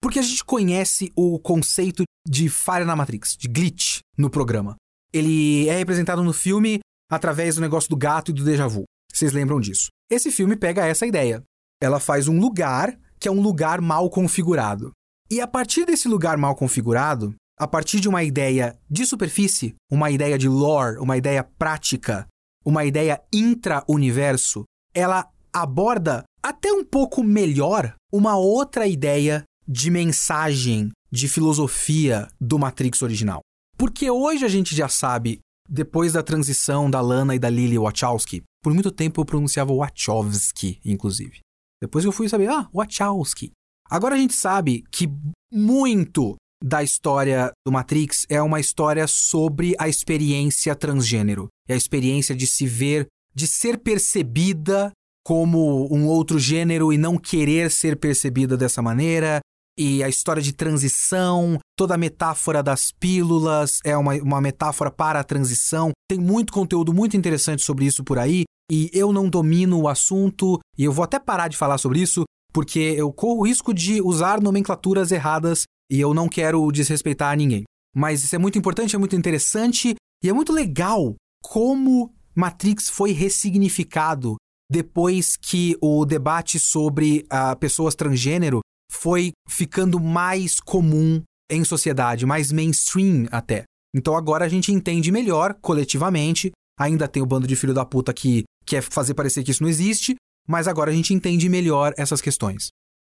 [0.00, 4.76] Porque a gente conhece o conceito de falha na Matrix, de glitch no programa.
[5.12, 6.80] Ele é representado no filme
[7.10, 8.84] através do negócio do gato e do déjà vu.
[9.12, 9.88] Vocês lembram disso?
[10.10, 11.42] Esse filme pega essa ideia.
[11.82, 14.92] Ela faz um lugar que é um lugar mal configurado.
[15.30, 20.10] E a partir desse lugar mal configurado, a partir de uma ideia de superfície, uma
[20.10, 22.26] ideia de lore, uma ideia prática,
[22.64, 24.64] uma ideia intra-universo,
[24.94, 33.02] ela aborda até um pouco melhor uma outra ideia de mensagem, de filosofia do Matrix
[33.02, 33.40] original.
[33.76, 38.42] Porque hoje a gente já sabe, depois da transição da Lana e da Lily Wachowski,
[38.62, 41.40] por muito tempo eu pronunciava Wachowski, inclusive.
[41.82, 43.52] Depois eu fui saber, ah, Wachowski.
[43.90, 45.08] Agora a gente sabe que
[45.52, 51.48] muito da história do Matrix é uma história sobre a experiência transgênero.
[51.68, 54.90] É a experiência de se ver, de ser percebida
[55.24, 59.40] como um outro gênero e não querer ser percebida dessa maneira.
[59.78, 65.20] E a história de transição, toda a metáfora das pílulas é uma, uma metáfora para
[65.20, 65.92] a transição.
[66.10, 68.44] Tem muito conteúdo muito interessante sobre isso por aí.
[68.70, 72.24] E eu não domino o assunto, e eu vou até parar de falar sobre isso,
[72.52, 77.64] porque eu corro o risco de usar nomenclaturas erradas e eu não quero desrespeitar ninguém.
[77.94, 83.12] Mas isso é muito importante, é muito interessante e é muito legal como Matrix foi
[83.12, 84.36] ressignificado
[84.70, 92.52] depois que o debate sobre uh, pessoas transgênero foi ficando mais comum em sociedade, mais
[92.52, 93.64] mainstream até.
[93.94, 96.52] Então agora a gente entende melhor coletivamente.
[96.78, 99.70] Ainda tem o bando de filho da puta que quer fazer parecer que isso não
[99.70, 100.14] existe,
[100.48, 102.70] mas agora a gente entende melhor essas questões.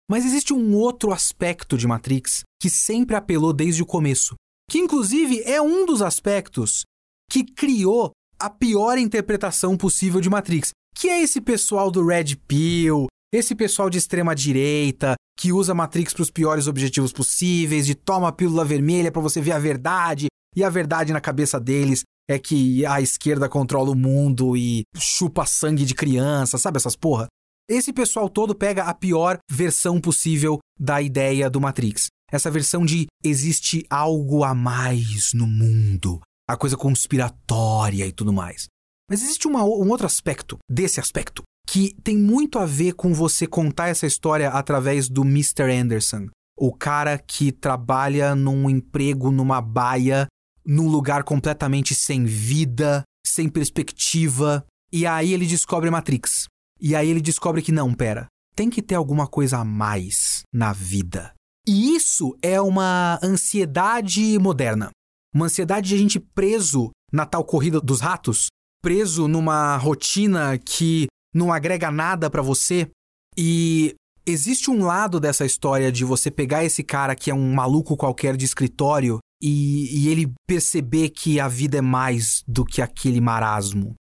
[0.09, 4.35] Mas existe um outro aspecto de Matrix que sempre apelou desde o começo,
[4.69, 6.83] que inclusive é um dos aspectos
[7.29, 13.07] que criou a pior interpretação possível de Matrix, que é esse pessoal do Red Pill,
[13.33, 18.27] esse pessoal de extrema direita que usa Matrix para os piores objetivos possíveis, de toma
[18.27, 22.39] a pílula vermelha para você ver a verdade, e a verdade na cabeça deles é
[22.39, 27.27] que a esquerda controla o mundo e chupa sangue de criança, sabe essas porra?
[27.69, 32.07] Esse pessoal todo pega a pior versão possível da ideia do Matrix.
[32.31, 36.19] Essa versão de existe algo a mais no mundo,
[36.49, 38.67] a coisa conspiratória e tudo mais.
[39.09, 43.47] Mas existe uma, um outro aspecto desse aspecto que tem muito a ver com você
[43.47, 45.63] contar essa história através do Mr.
[45.71, 46.27] Anderson,
[46.57, 50.27] o cara que trabalha num emprego numa baia,
[50.65, 56.45] num lugar completamente sem vida, sem perspectiva, e aí ele descobre Matrix.
[56.79, 60.73] E aí ele descobre que não, pera, tem que ter alguma coisa a mais na
[60.73, 61.33] vida.
[61.67, 64.89] E isso é uma ansiedade moderna.
[65.33, 68.47] Uma ansiedade de a gente preso na tal corrida dos ratos,
[68.81, 72.89] preso numa rotina que não agrega nada para você.
[73.37, 73.95] E
[74.25, 78.35] existe um lado dessa história de você pegar esse cara que é um maluco qualquer
[78.35, 83.95] de escritório e, e ele perceber que a vida é mais do que aquele marasmo.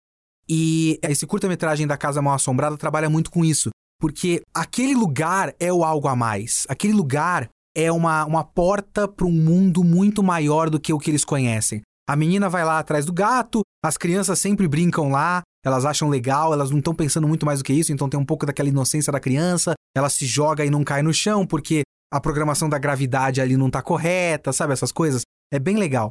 [0.48, 3.70] E esse curta-metragem da Casa Mal Assombrada trabalha muito com isso.
[4.00, 6.66] Porque aquele lugar é o algo a mais.
[6.68, 11.10] Aquele lugar é uma, uma porta para um mundo muito maior do que o que
[11.10, 11.82] eles conhecem.
[12.08, 16.52] A menina vai lá atrás do gato, as crianças sempre brincam lá, elas acham legal,
[16.52, 19.12] elas não estão pensando muito mais do que isso, então tem um pouco daquela inocência
[19.12, 21.82] da criança, ela se joga e não cai no chão porque
[22.12, 25.22] a programação da gravidade ali não tá correta, sabe essas coisas?
[25.52, 26.10] É bem legal.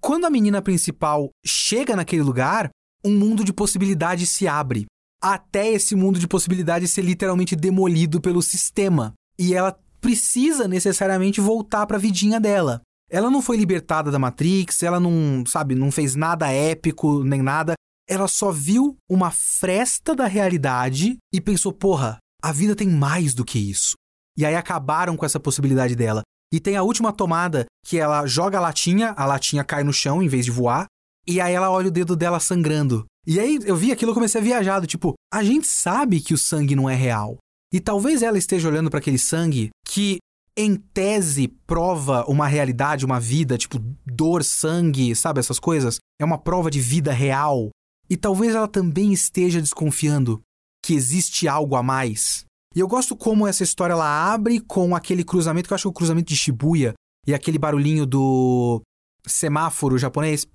[0.00, 2.70] Quando a menina principal chega naquele lugar,
[3.04, 4.86] um mundo de possibilidades se abre.
[5.22, 9.14] Até esse mundo de possibilidades ser literalmente demolido pelo sistema.
[9.38, 12.82] E ela precisa necessariamente voltar para a vidinha dela.
[13.10, 17.74] Ela não foi libertada da Matrix, ela não, sabe, não fez nada épico nem nada.
[18.08, 23.44] Ela só viu uma fresta da realidade e pensou: porra, a vida tem mais do
[23.44, 23.94] que isso.
[24.36, 26.22] E aí acabaram com essa possibilidade dela.
[26.52, 30.22] E tem a última tomada que ela joga a latinha, a latinha cai no chão
[30.22, 30.86] em vez de voar,
[31.26, 33.04] e aí ela olha o dedo dela sangrando.
[33.26, 36.32] E aí eu vi aquilo e comecei a viajar, do tipo, a gente sabe que
[36.32, 37.38] o sangue não é real.
[37.72, 40.18] E talvez ela esteja olhando para aquele sangue que,
[40.56, 45.98] em tese, prova uma realidade, uma vida, tipo dor, sangue, sabe essas coisas?
[46.20, 47.70] É uma prova de vida real.
[48.08, 50.40] E talvez ela também esteja desconfiando
[50.84, 52.45] que existe algo a mais.
[52.76, 55.88] E eu gosto como essa história ela abre com aquele cruzamento, que eu acho que
[55.88, 56.92] é o cruzamento de Shibuya,
[57.26, 58.82] e aquele barulhinho do
[59.26, 60.46] semáforo japonês.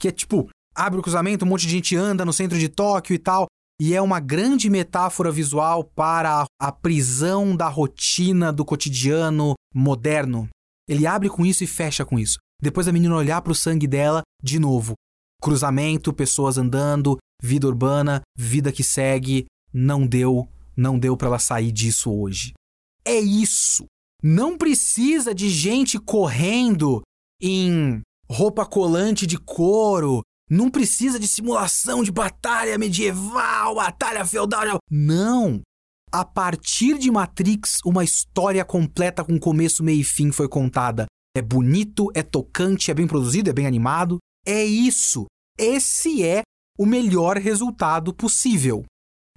[0.00, 3.12] Que é tipo, abre o cruzamento, um monte de gente anda no centro de Tóquio
[3.12, 3.46] e tal.
[3.78, 10.48] E é uma grande metáfora visual para a prisão da rotina do cotidiano moderno.
[10.88, 12.38] Ele abre com isso e fecha com isso.
[12.58, 14.94] Depois a menina olhar para o sangue dela de novo.
[15.46, 19.46] Cruzamento, pessoas andando, vida urbana, vida que segue.
[19.72, 22.52] Não deu, não deu para ela sair disso hoje.
[23.04, 23.84] É isso.
[24.20, 27.00] Não precisa de gente correndo
[27.40, 30.20] em roupa colante de couro.
[30.50, 34.78] Não precisa de simulação de batalha medieval, batalha feudal.
[34.90, 35.60] Não!
[36.10, 41.06] A partir de Matrix, uma história completa com começo, meio e fim foi contada.
[41.36, 44.18] É bonito, é tocante, é bem produzido, é bem animado.
[44.44, 45.26] É isso.
[45.58, 46.42] Esse é
[46.78, 48.84] o melhor resultado possível.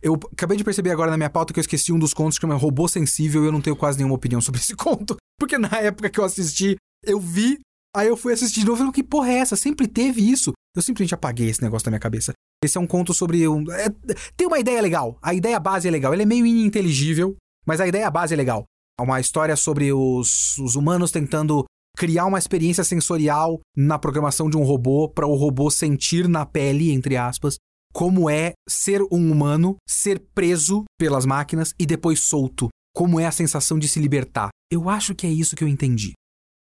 [0.02, 2.42] Eu acabei de perceber agora na minha pauta que eu esqueci um dos contos que
[2.42, 5.18] chama Robô Sensível e eu não tenho quase nenhuma opinião sobre esse conto.
[5.38, 7.60] Porque na época que eu assisti, eu vi,
[7.96, 9.56] aí eu fui assistir de novo e falei, que porra é essa?
[9.56, 10.54] Sempre teve isso.
[10.76, 12.34] Eu simplesmente apaguei esse negócio da minha cabeça.
[12.64, 13.64] Esse é um conto sobre um.
[13.72, 13.90] É,
[14.36, 15.18] tem uma ideia legal.
[15.22, 16.14] A ideia base é legal.
[16.14, 18.66] Ele é meio ininteligível, mas a ideia base é legal.
[19.00, 21.66] É uma história sobre os, os humanos tentando
[22.00, 26.92] criar uma experiência sensorial na programação de um robô para o robô sentir na pele,
[26.92, 27.58] entre aspas,
[27.94, 32.70] como é ser um humano, ser preso pelas máquinas e depois solto.
[32.96, 34.48] Como é a sensação de se libertar.
[34.72, 36.14] Eu acho que é isso que eu entendi.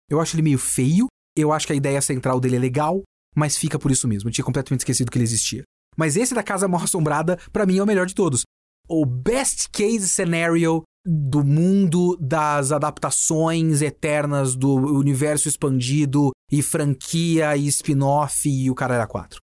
[0.09, 1.05] Eu acho ele meio feio,
[1.37, 3.03] eu acho que a ideia central dele é legal,
[3.35, 4.29] mas fica por isso mesmo.
[4.29, 5.61] Eu tinha completamente esquecido que ele existia.
[5.95, 8.41] Mas esse da Casa Mal Assombrada, para mim, é o melhor de todos.
[8.89, 17.65] O best case scenario do mundo das adaptações eternas do universo expandido e franquia e
[17.67, 19.39] spin-off e o cara era quatro.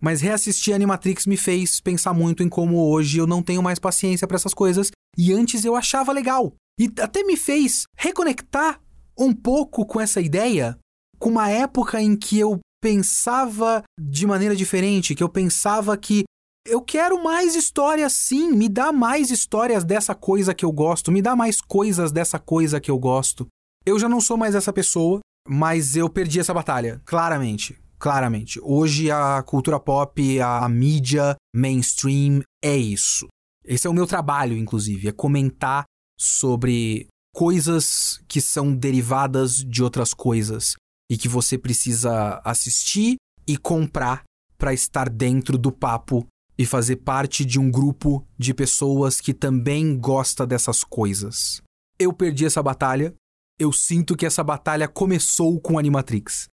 [0.00, 4.28] Mas reassistir Animatrix me fez pensar muito em como hoje eu não tenho mais paciência
[4.28, 6.52] para essas coisas e antes eu achava legal.
[6.78, 8.78] E até me fez reconectar
[9.18, 10.78] um pouco com essa ideia,
[11.18, 16.24] com uma época em que eu pensava de maneira diferente, que eu pensava que
[16.68, 21.22] eu quero mais histórias sim, me dá mais histórias dessa coisa que eu gosto, me
[21.22, 23.46] dá mais coisas dessa coisa que eu gosto.
[23.84, 27.78] Eu já não sou mais essa pessoa, mas eu perdi essa batalha, claramente.
[27.98, 28.60] Claramente.
[28.62, 33.26] Hoje a cultura pop, a mídia mainstream é isso.
[33.64, 35.84] Esse é o meu trabalho, inclusive, é comentar
[36.18, 40.74] sobre coisas que são derivadas de outras coisas
[41.10, 43.16] e que você precisa assistir
[43.46, 44.22] e comprar
[44.56, 46.26] para estar dentro do papo
[46.58, 51.62] e fazer parte de um grupo de pessoas que também gosta dessas coisas.
[51.98, 53.14] Eu perdi essa batalha.
[53.58, 56.48] Eu sinto que essa batalha começou com Animatrix.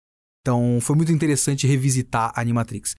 [0.41, 2.95] Então foi muito interessante revisitar Animatrix.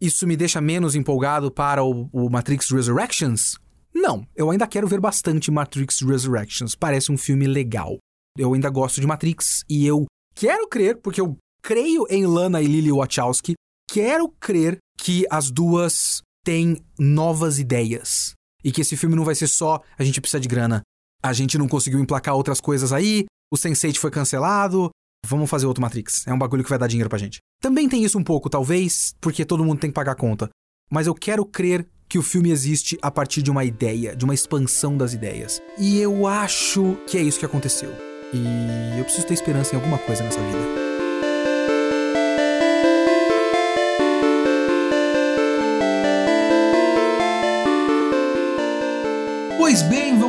[0.00, 3.56] Isso me deixa menos empolgado para o, o, Matrix Resurrections?
[3.94, 6.74] Não, eu ainda quero ver bastante Matrix Resurrections.
[6.74, 7.98] Parece um filme legal.
[8.36, 12.66] Eu ainda gosto de Matrix e eu quero crer, porque eu creio em Lana e
[12.66, 13.54] Lily Wachowski,
[13.88, 18.32] quero crer que as duas têm novas ideias.
[18.64, 20.82] E que esse filme não vai ser só a gente precisa de grana.
[21.22, 24.90] A gente não conseguiu emplacar outras coisas aí, o Sense8 foi cancelado,
[25.26, 26.26] Vamos fazer outro Matrix.
[26.26, 27.38] É um bagulho que vai dar dinheiro pra gente.
[27.60, 30.50] Também tem isso um pouco, talvez, porque todo mundo tem que pagar a conta.
[30.90, 34.34] Mas eu quero crer que o filme existe a partir de uma ideia, de uma
[34.34, 35.62] expansão das ideias.
[35.78, 37.90] E eu acho que é isso que aconteceu.
[38.34, 40.81] E eu preciso ter esperança em alguma coisa nessa vida.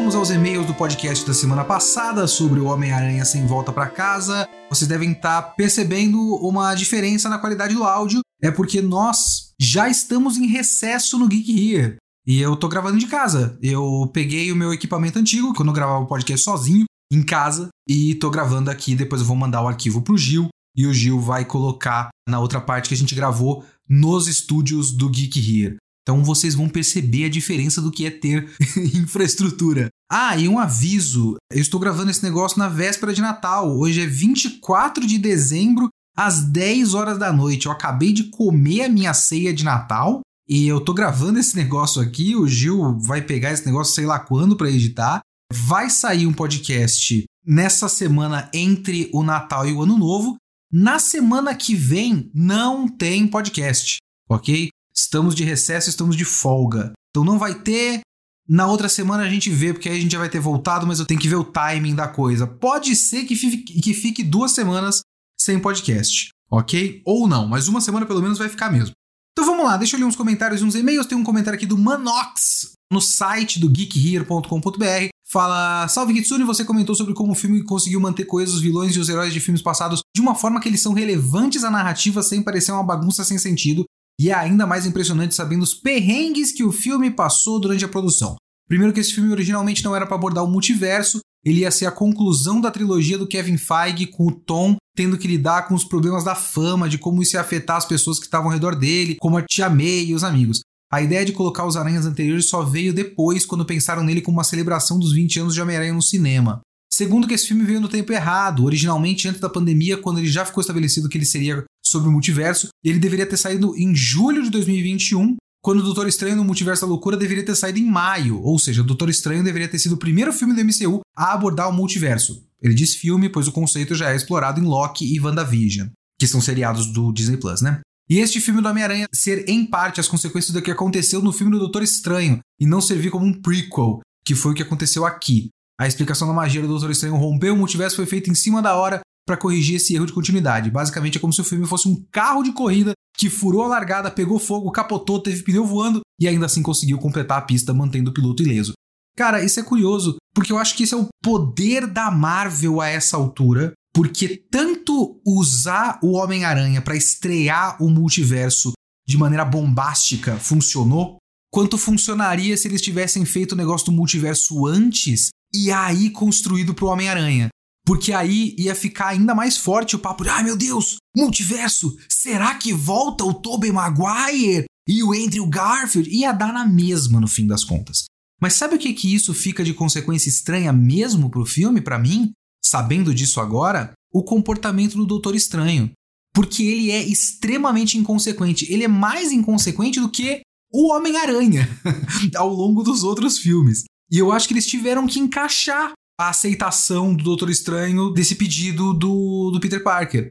[0.04, 4.46] Vamos aos e-mails do podcast da semana passada sobre o Homem-Aranha sem volta para casa.
[4.70, 9.88] Vocês devem estar tá percebendo uma diferença na qualidade do áudio, é porque nós já
[9.88, 11.96] estamos em recesso no Geek Here.
[12.28, 13.58] E eu tô gravando de casa.
[13.62, 18.16] Eu peguei o meu equipamento antigo, quando eu gravava o podcast sozinho, em casa, e
[18.16, 18.96] tô gravando aqui.
[18.96, 22.60] Depois eu vou mandar o arquivo pro Gil, e o Gil vai colocar na outra
[22.60, 25.78] parte que a gente gravou nos estúdios do Geek Here.
[26.04, 28.50] Então vocês vão perceber a diferença do que é ter
[28.94, 29.90] infraestrutura.
[30.12, 33.76] Ah, e um aviso: eu estou gravando esse negócio na véspera de Natal.
[33.78, 37.66] Hoje é 24 de dezembro, às 10 horas da noite.
[37.66, 42.02] Eu acabei de comer a minha ceia de Natal e eu tô gravando esse negócio
[42.02, 42.36] aqui.
[42.36, 45.22] O Gil vai pegar esse negócio sei lá quando para editar.
[45.52, 50.36] Vai sair um podcast nessa semana entre o Natal e o Ano Novo.
[50.72, 53.98] Na semana que vem não tem podcast,
[54.28, 54.70] ok?
[54.96, 56.94] Estamos de recesso, estamos de folga.
[57.10, 58.02] Então não vai ter.
[58.48, 61.00] Na outra semana a gente vê, porque aí a gente já vai ter voltado, mas
[61.00, 62.46] eu tenho que ver o timing da coisa.
[62.46, 65.00] Pode ser que fique, que fique duas semanas
[65.40, 67.02] sem podcast, ok?
[67.06, 68.94] Ou não, mas uma semana pelo menos vai ficar mesmo.
[69.32, 71.08] Então vamos lá, deixa eu ler uns comentários e uns e-mails.
[71.08, 75.08] Tem um comentário aqui do Manox no site do geekhere.com.br.
[75.28, 79.00] Fala, salve Kitsune, você comentou sobre como o filme conseguiu manter coesos os vilões e
[79.00, 82.44] os heróis de filmes passados de uma forma que eles são relevantes à narrativa sem
[82.44, 83.84] parecer uma bagunça sem sentido
[84.20, 88.36] e é ainda mais impressionante sabendo os perrengues que o filme passou durante a produção.
[88.68, 91.92] Primeiro que esse filme originalmente não era para abordar o multiverso, ele ia ser a
[91.92, 96.24] conclusão da trilogia do Kevin Feige com o Tom tendo que lidar com os problemas
[96.24, 99.38] da fama, de como isso ia afetar as pessoas que estavam ao redor dele, como
[99.38, 100.60] a Tia May e os amigos.
[100.92, 104.44] A ideia de colocar os aranhas anteriores só veio depois, quando pensaram nele como uma
[104.44, 106.62] celebração dos 20 anos de Homem-Aranha no cinema.
[106.92, 110.46] Segundo que esse filme veio no tempo errado, originalmente antes da pandemia, quando ele já
[110.46, 112.70] ficou estabelecido que ele seria sobre o multiverso.
[112.84, 116.88] Ele deveria ter saído em julho de 2021, quando o Doutor Estranho no Multiverso da
[116.88, 118.42] Loucura deveria ter saído em maio.
[118.42, 121.70] Ou seja, o Doutor Estranho deveria ter sido o primeiro filme do MCU a abordar
[121.70, 122.46] o multiverso.
[122.62, 125.88] Ele diz filme, pois o conceito já é explorado em Loki e WandaVision,
[126.20, 127.82] que são seriados do Disney Plus, né?
[128.10, 131.54] E este filme do Homem-Aranha ser, em parte, as consequências do que aconteceu no filme
[131.54, 135.50] do Doutor Estranho e não servir como um prequel, que foi o que aconteceu aqui.
[135.80, 138.76] A explicação da magia do Doutor Estranho rompeu o multiverso foi feita em cima da
[138.76, 140.72] hora para corrigir esse erro de continuidade.
[140.72, 144.12] Basicamente é como se o filme fosse um carro de corrida que furou a largada,
[144.12, 148.14] pegou fogo, capotou, teve pneu voando e ainda assim conseguiu completar a pista mantendo o
[148.14, 148.74] piloto ileso.
[149.16, 152.88] Cara, isso é curioso, porque eu acho que esse é o poder da Marvel a
[152.88, 158.74] essa altura, porque tanto usar o Homem-Aranha para estrear o multiverso
[159.08, 161.18] de maneira bombástica funcionou,
[161.52, 166.88] quanto funcionaria se eles tivessem feito o negócio do multiverso antes e aí construído pro
[166.88, 167.50] Homem-Aranha.
[167.86, 172.56] Porque aí ia ficar ainda mais forte o papo de, ai meu Deus, multiverso, será
[172.56, 176.10] que volta o Tobey Maguire e o Andrew Garfield?
[176.10, 178.06] Ia dar na mesma no fim das contas.
[178.42, 182.32] Mas sabe o que que isso fica de consequência estranha mesmo pro filme, para mim?
[182.64, 185.92] Sabendo disso agora, o comportamento do Doutor Estranho.
[186.34, 188.72] Porque ele é extremamente inconsequente.
[188.72, 190.42] Ele é mais inconsequente do que
[190.74, 191.70] o Homem-Aranha
[192.36, 193.84] ao longo dos outros filmes.
[194.12, 198.94] E eu acho que eles tiveram que encaixar a aceitação do Doutor Estranho desse pedido
[198.94, 200.30] do, do Peter Parker.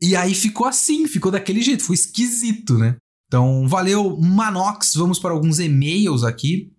[0.00, 2.96] E aí ficou assim, ficou daquele jeito, foi esquisito, né?
[3.26, 4.94] Então, valeu, Manox.
[4.94, 6.72] Vamos para alguns e-mails aqui.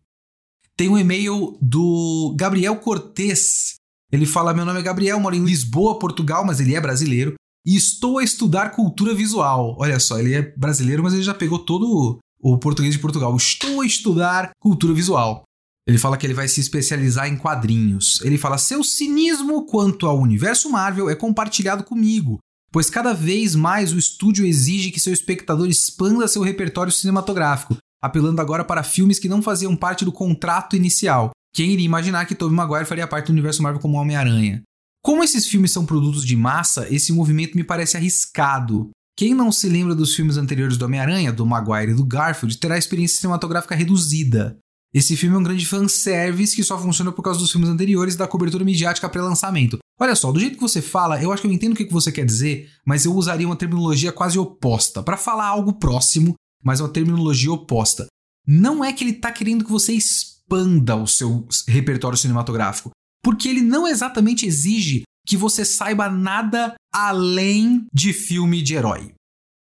[0.78, 3.76] Tem um e-mail do Gabriel Cortez.
[4.12, 7.34] Ele fala: Meu nome é Gabriel, moro em Lisboa, Portugal, mas ele é brasileiro.
[7.66, 9.76] E estou a estudar cultura visual.
[9.80, 13.36] Olha só, ele é brasileiro, mas ele já pegou todo o português de Portugal.
[13.36, 15.44] Estou a estudar cultura visual.
[15.88, 18.20] Ele fala que ele vai se especializar em quadrinhos.
[18.24, 22.40] Ele fala: seu cinismo quanto ao universo Marvel é compartilhado comigo,
[22.72, 28.42] pois cada vez mais o estúdio exige que seu espectador expanda seu repertório cinematográfico, apelando
[28.42, 31.32] agora para filmes que não faziam parte do contrato inicial.
[31.54, 34.62] Quem iria imaginar que Tobey Maguire faria parte do universo Marvel como Homem-Aranha?
[35.02, 38.90] Como esses filmes são produtos de massa, esse movimento me parece arriscado.
[39.16, 42.78] Quem não se lembra dos filmes anteriores do Homem-Aranha, do Maguire e do Garfield, terá
[42.78, 44.58] experiência cinematográfica reduzida.
[44.96, 48.18] Esse filme é um grande fanservice que só funciona por causa dos filmes anteriores e
[48.18, 49.78] da cobertura midiática pré-lançamento.
[50.00, 52.14] Olha só, do jeito que você fala, eu acho que eu entendo o que você
[52.14, 55.04] quer dizer, mas eu usaria uma terminologia quase oposta.
[55.04, 58.08] Para falar algo próximo, mas uma terminologia oposta.
[58.48, 62.92] Não é que ele tá querendo que você expanda o seu repertório cinematográfico,
[63.22, 69.12] porque ele não exatamente exige que você saiba nada além de filme de herói.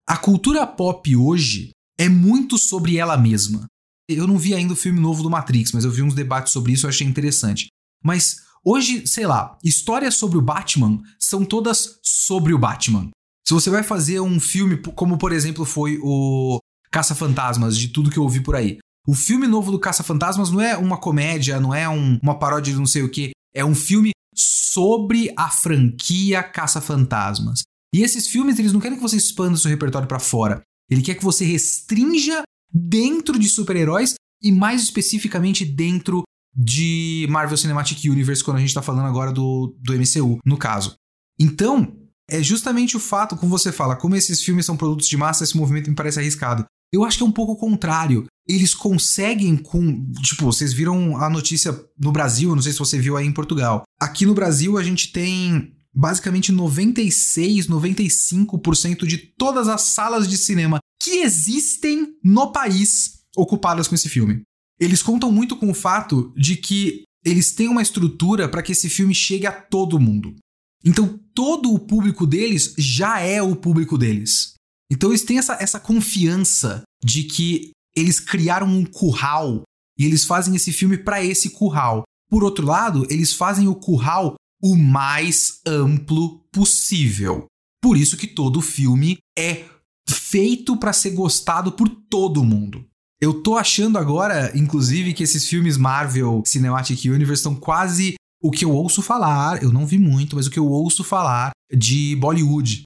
[0.05, 3.65] A cultura pop hoje é muito sobre ela mesma.
[4.13, 6.73] Eu não vi ainda o filme novo do Matrix, mas eu vi uns debates sobre
[6.73, 7.67] isso e achei interessante.
[8.03, 13.09] Mas hoje, sei lá, histórias sobre o Batman são todas sobre o Batman.
[13.47, 16.59] Se você vai fazer um filme, como por exemplo foi o
[16.91, 18.77] Caça-Fantasmas, de tudo que eu ouvi por aí.
[19.07, 22.79] O filme novo do Caça-Fantasmas não é uma comédia, não é um, uma paródia de
[22.79, 23.31] não sei o que.
[23.53, 27.63] É um filme sobre a franquia Caça-Fantasmas.
[27.93, 30.61] E esses filmes, eles não querem que você expanda seu repertório para fora.
[30.89, 32.43] Ele quer que você restrinja
[32.73, 36.23] dentro de super-heróis e mais especificamente dentro
[36.55, 40.95] de Marvel Cinematic Universe, quando a gente tá falando agora do, do MCU, no caso.
[41.39, 41.95] Então,
[42.29, 45.57] é justamente o fato, como você fala, como esses filmes são produtos de massa, esse
[45.57, 46.65] movimento me parece arriscado.
[46.93, 48.25] Eu acho que é um pouco o contrário.
[48.47, 50.05] Eles conseguem com.
[50.21, 53.83] Tipo, vocês viram a notícia no Brasil, não sei se você viu aí em Portugal.
[53.99, 60.79] Aqui no Brasil a gente tem basicamente 96, 95% de todas as salas de cinema
[61.01, 64.43] que existem no país ocupadas com esse filme.
[64.79, 68.89] Eles contam muito com o fato de que eles têm uma estrutura para que esse
[68.89, 70.35] filme chegue a todo mundo.
[70.83, 74.53] Então, todo o público deles já é o público deles.
[74.91, 79.63] Então, eles têm essa, essa confiança de que eles criaram um curral
[79.97, 82.03] e eles fazem esse filme para esse curral.
[82.29, 87.45] Por outro lado, eles fazem o curral o mais amplo possível.
[87.81, 89.65] Por isso que todo filme é
[90.09, 92.85] feito para ser gostado por todo mundo.
[93.21, 98.65] Eu tô achando agora, inclusive, que esses filmes Marvel Cinematic Universe estão quase o que
[98.65, 102.81] eu ouço falar, eu não vi muito, mas o que eu ouço falar de Bollywood.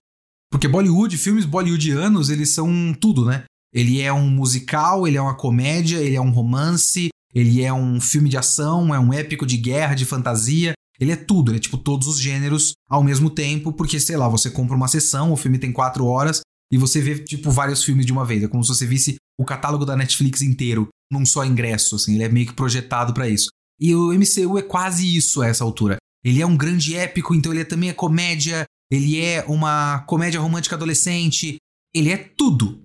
[0.51, 3.45] Porque Bollywood, filmes bollywoodianos, eles são tudo, né?
[3.73, 7.99] Ele é um musical, ele é uma comédia, ele é um romance, ele é um
[7.99, 10.73] filme de ação, é um épico de guerra, de fantasia.
[10.99, 14.29] Ele é tudo, ele é tipo todos os gêneros ao mesmo tempo, porque sei lá,
[14.29, 16.39] você compra uma sessão, o filme tem quatro horas,
[16.71, 18.43] e você vê, tipo, vários filmes de uma vez.
[18.43, 22.15] É como se você visse o catálogo da Netflix inteiro num só ingresso, assim.
[22.15, 23.49] Ele é meio que projetado para isso.
[23.79, 25.97] E o MCU é quase isso a essa altura.
[26.23, 30.39] Ele é um grande épico, então ele é, também é comédia, ele é uma comédia
[30.39, 31.57] romântica adolescente,
[31.93, 32.83] ele é tudo.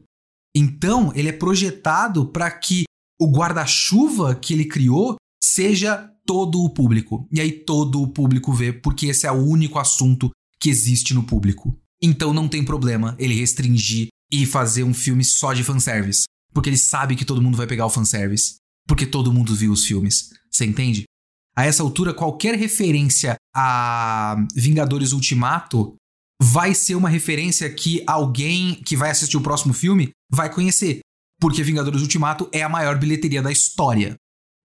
[0.55, 2.85] Então, ele é projetado para que
[3.21, 7.27] o guarda-chuva que ele criou seja todo o público.
[7.33, 11.23] E aí todo o público vê, porque esse é o único assunto que existe no
[11.23, 11.80] público.
[12.03, 16.25] Então não tem problema ele restringir e fazer um filme só de fanservice.
[16.53, 18.57] Porque ele sabe que todo mundo vai pegar o fanservice.
[18.87, 20.31] Porque todo mundo viu os filmes.
[20.51, 21.05] Você entende?
[21.57, 25.95] A essa altura, qualquer referência a Vingadores Ultimato
[26.43, 31.01] vai ser uma referência que alguém que vai assistir o próximo filme vai conhecer.
[31.39, 34.15] Porque Vingadores Ultimato é a maior bilheteria da história.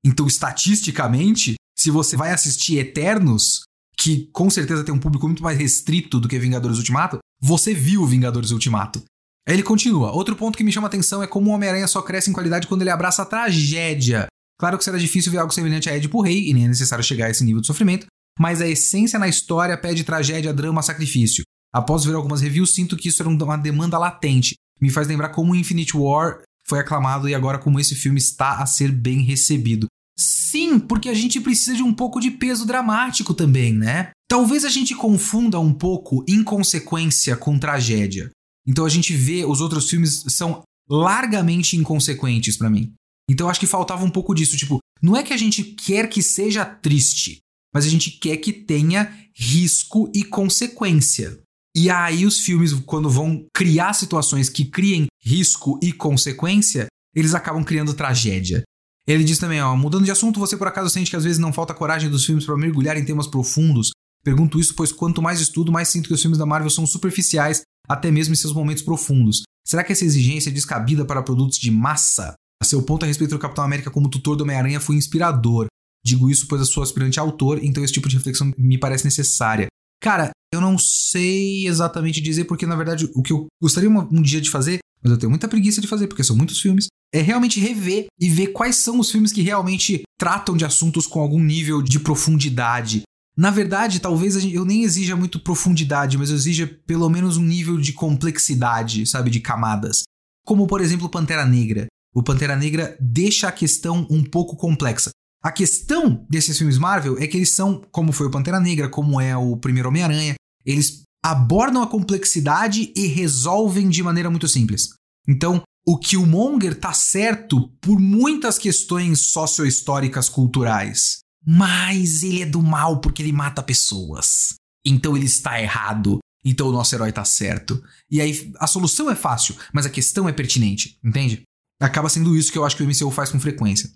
[0.06, 3.65] Então, estatisticamente, se você vai assistir Eternos,
[3.98, 8.06] que com certeza tem um público muito mais restrito do que Vingadores Ultimato, você viu
[8.06, 9.04] Vingadores Ultimato.
[9.48, 10.12] Aí ele continua.
[10.12, 12.82] Outro ponto que me chama atenção é como o Homem-Aranha só cresce em qualidade quando
[12.82, 14.28] ele abraça a tragédia.
[14.60, 17.28] Claro que será difícil ver algo semelhante a Ed Rei, e nem é necessário chegar
[17.28, 18.08] a esse nível de sofrimento,
[18.40, 21.44] mas a essência na história pede tragédia, drama, sacrifício.
[21.74, 24.56] Após ver algumas reviews, sinto que isso era uma demanda latente.
[24.82, 28.66] Me faz lembrar como Infinite War foi aclamado e agora como esse filme está a
[28.66, 29.88] ser bem recebido.
[30.18, 34.12] Sim, porque a gente precisa de um pouco de peso dramático também, né?
[34.28, 38.32] Talvez a gente confunda um pouco inconsequência com tragédia.
[38.66, 42.94] Então a gente vê os outros filmes são largamente inconsequentes para mim.
[43.30, 46.22] Então acho que faltava um pouco disso, tipo, não é que a gente quer que
[46.22, 47.40] seja triste,
[47.74, 51.40] mas a gente quer que tenha risco e consequência.
[51.76, 57.64] E aí os filmes quando vão criar situações que criem risco e consequência, eles acabam
[57.64, 58.64] criando tragédia.
[59.08, 61.54] Ele diz também, ó, mudando de assunto, você por acaso sente que às vezes não
[61.54, 63.92] falta coragem dos filmes para mergulhar em temas profundos?
[64.24, 67.62] Pergunto isso pois quanto mais estudo, mais sinto que os filmes da Marvel são superficiais,
[67.88, 69.44] até mesmo em seus momentos profundos.
[69.64, 72.34] Será que essa exigência é descabida para produtos de massa?
[72.62, 75.68] A seu ponto a respeito do Capitão América como tutor do Homem-Aranha foi inspirador.
[76.04, 79.68] Digo isso pois eu sou aspirante autor, então esse tipo de reflexão me parece necessária.
[80.02, 84.42] Cara, eu não sei exatamente dizer, porque na verdade o que eu gostaria um dia
[84.42, 87.60] de fazer, mas eu tenho muita preguiça de fazer, porque são muitos filmes, é realmente
[87.60, 91.82] rever e ver quais são os filmes que realmente tratam de assuntos com algum nível
[91.82, 93.04] de profundidade.
[93.38, 97.78] Na verdade, talvez eu nem exija muito profundidade, mas eu exija pelo menos um nível
[97.78, 100.04] de complexidade, sabe, de camadas.
[100.46, 101.88] Como, por exemplo, Pantera Negra.
[102.14, 105.10] O Pantera Negra deixa a questão um pouco complexa.
[105.44, 109.20] A questão desses filmes Marvel é que eles são, como foi o Pantera Negra, como
[109.20, 110.36] é o primeiro Homem-Aranha,
[110.66, 114.90] eles abordam a complexidade e resolvem de maneira muito simples.
[115.28, 121.20] Então, o Killmonger tá certo por muitas questões socio-históricas culturais.
[121.46, 124.56] Mas ele é do mal porque ele mata pessoas.
[124.84, 126.18] Então ele está errado.
[126.44, 127.84] Então o nosso herói tá certo.
[128.10, 131.44] E aí a solução é fácil, mas a questão é pertinente, entende?
[131.80, 133.92] Acaba sendo isso que eu acho que o MCU faz com frequência.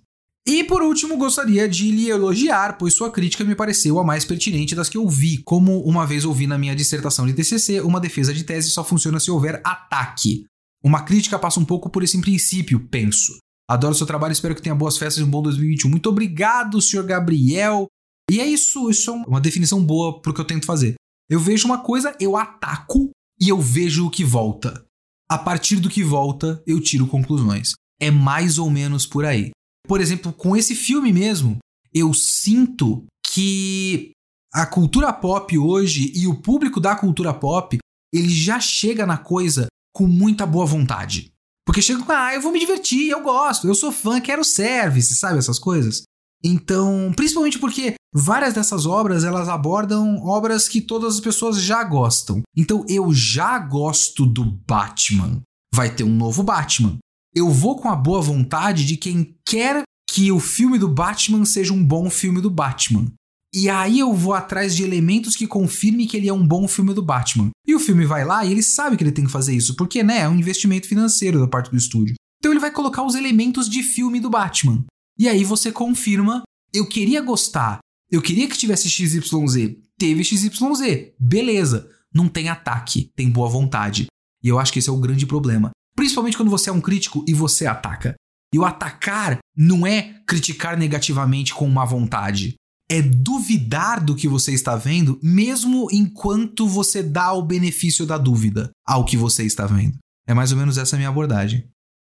[0.47, 4.75] E por último, gostaria de lhe elogiar, pois sua crítica me pareceu a mais pertinente
[4.75, 5.39] das que eu vi.
[5.43, 9.19] Como uma vez ouvi na minha dissertação de TCC, uma defesa de tese só funciona
[9.19, 10.45] se houver ataque.
[10.83, 13.37] Uma crítica passa um pouco por esse princípio, penso.
[13.69, 15.89] Adoro seu trabalho, espero que tenha boas festas e um bom 2021.
[15.89, 17.87] Muito obrigado, senhor Gabriel.
[18.31, 20.95] E é isso, isso é uma definição boa pro que eu tento fazer.
[21.29, 24.83] Eu vejo uma coisa, eu ataco e eu vejo o que volta.
[25.29, 27.73] A partir do que volta, eu tiro conclusões.
[27.99, 29.51] É mais ou menos por aí.
[29.87, 31.57] Por exemplo, com esse filme mesmo,
[31.93, 34.11] eu sinto que
[34.53, 37.77] a cultura pop hoje e o público da cultura pop,
[38.13, 39.67] ele já chega na coisa
[39.99, 41.33] com muita boa vontade.
[41.67, 45.13] Porque chega com, ah, eu vou me divertir, eu gosto, eu sou fã, quero service,
[45.13, 46.03] sabe essas coisas?
[46.41, 52.41] Então, principalmente porque várias dessas obras, elas abordam obras que todas as pessoas já gostam.
[52.55, 55.41] Então, eu já gosto do Batman.
[55.75, 56.97] Vai ter um novo Batman.
[57.35, 61.73] Eu vou com a boa vontade de quem quer que o filme do Batman seja
[61.73, 63.11] um bom filme do Batman.
[63.53, 66.93] E aí eu vou atrás de elementos que confirmem que ele é um bom filme
[66.93, 67.49] do Batman.
[67.65, 70.03] E o filme vai lá e ele sabe que ele tem que fazer isso, porque,
[70.03, 72.15] né, é um investimento financeiro da parte do estúdio.
[72.37, 74.85] Então ele vai colocar os elementos de filme do Batman.
[75.17, 77.79] E aí você confirma, eu queria gostar,
[78.11, 81.89] eu queria que tivesse XYZ, teve XYZ, beleza.
[82.13, 84.07] Não tem ataque, tem boa vontade.
[84.43, 85.71] E eu acho que esse é o grande problema.
[85.95, 88.15] Principalmente quando você é um crítico e você ataca.
[88.53, 92.55] E o atacar não é criticar negativamente com má vontade
[92.91, 98.71] é duvidar do que você está vendo, mesmo enquanto você dá o benefício da dúvida
[98.85, 99.97] ao que você está vendo.
[100.27, 101.65] É mais ou menos essa minha abordagem.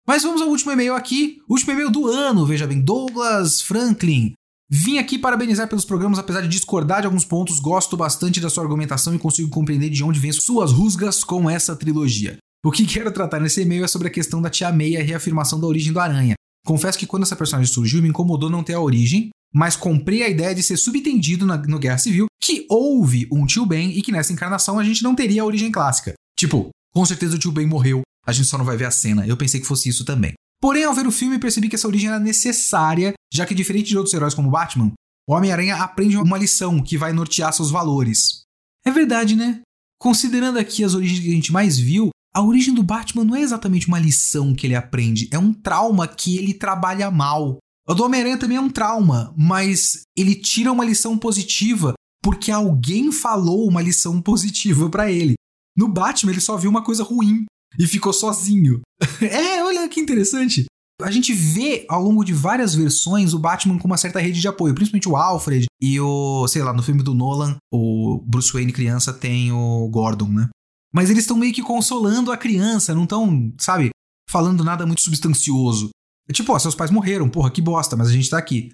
[0.07, 4.33] Mas vamos ao último e-mail aqui, último e-mail do ano, veja bem, Douglas Franklin.
[4.69, 8.65] Vim aqui parabenizar pelos programas, apesar de discordar de alguns pontos, gosto bastante da sua
[8.65, 12.39] argumentação e consigo compreender de onde vêm suas rusgas com essa trilogia.
[12.65, 15.03] O que quero tratar nesse e-mail é sobre a questão da Tia May e a
[15.03, 16.35] reafirmação da origem do Aranha.
[16.65, 20.29] Confesso que quando essa personagem surgiu, me incomodou não ter a origem, mas comprei a
[20.29, 24.11] ideia de ser subentendido na, no Guerra Civil que houve um tio Ben e que
[24.11, 26.15] nessa encarnação a gente não teria a origem clássica.
[26.37, 29.27] Tipo, com certeza o tio Ben morreu, a gente só não vai ver a cena.
[29.27, 30.35] Eu pensei que fosse isso também.
[30.61, 33.97] Porém, ao ver o filme, percebi que essa origem era necessária, já que diferente de
[33.97, 34.93] outros heróis como Batman,
[35.29, 38.43] o Homem-Aranha aprende uma lição que vai nortear seus valores.
[38.85, 39.61] É verdade, né?
[39.99, 43.41] Considerando aqui as origens que a gente mais viu, a origem do Batman não é
[43.41, 47.59] exatamente uma lição que ele aprende, é um trauma que ele trabalha mal.
[47.89, 53.11] O do Homem-Aranha também é um trauma, mas ele tira uma lição positiva porque alguém
[53.11, 55.35] falou uma lição positiva para ele.
[55.77, 57.45] No Batman, ele só viu uma coisa ruim
[57.79, 58.81] e ficou sozinho.
[59.21, 60.67] é, olha que interessante.
[61.01, 64.47] A gente vê ao longo de várias versões o Batman com uma certa rede de
[64.47, 68.73] apoio, principalmente o Alfred e o, sei lá, no filme do Nolan, o Bruce Wayne
[68.73, 70.49] criança tem o Gordon, né?
[70.95, 73.91] Mas eles estão meio que consolando a criança, não estão, sabe,
[74.31, 75.91] falando nada muito substancioso.
[76.29, 78.73] É tipo, ó, seus pais morreram, porra, que bosta, mas a gente tá aqui.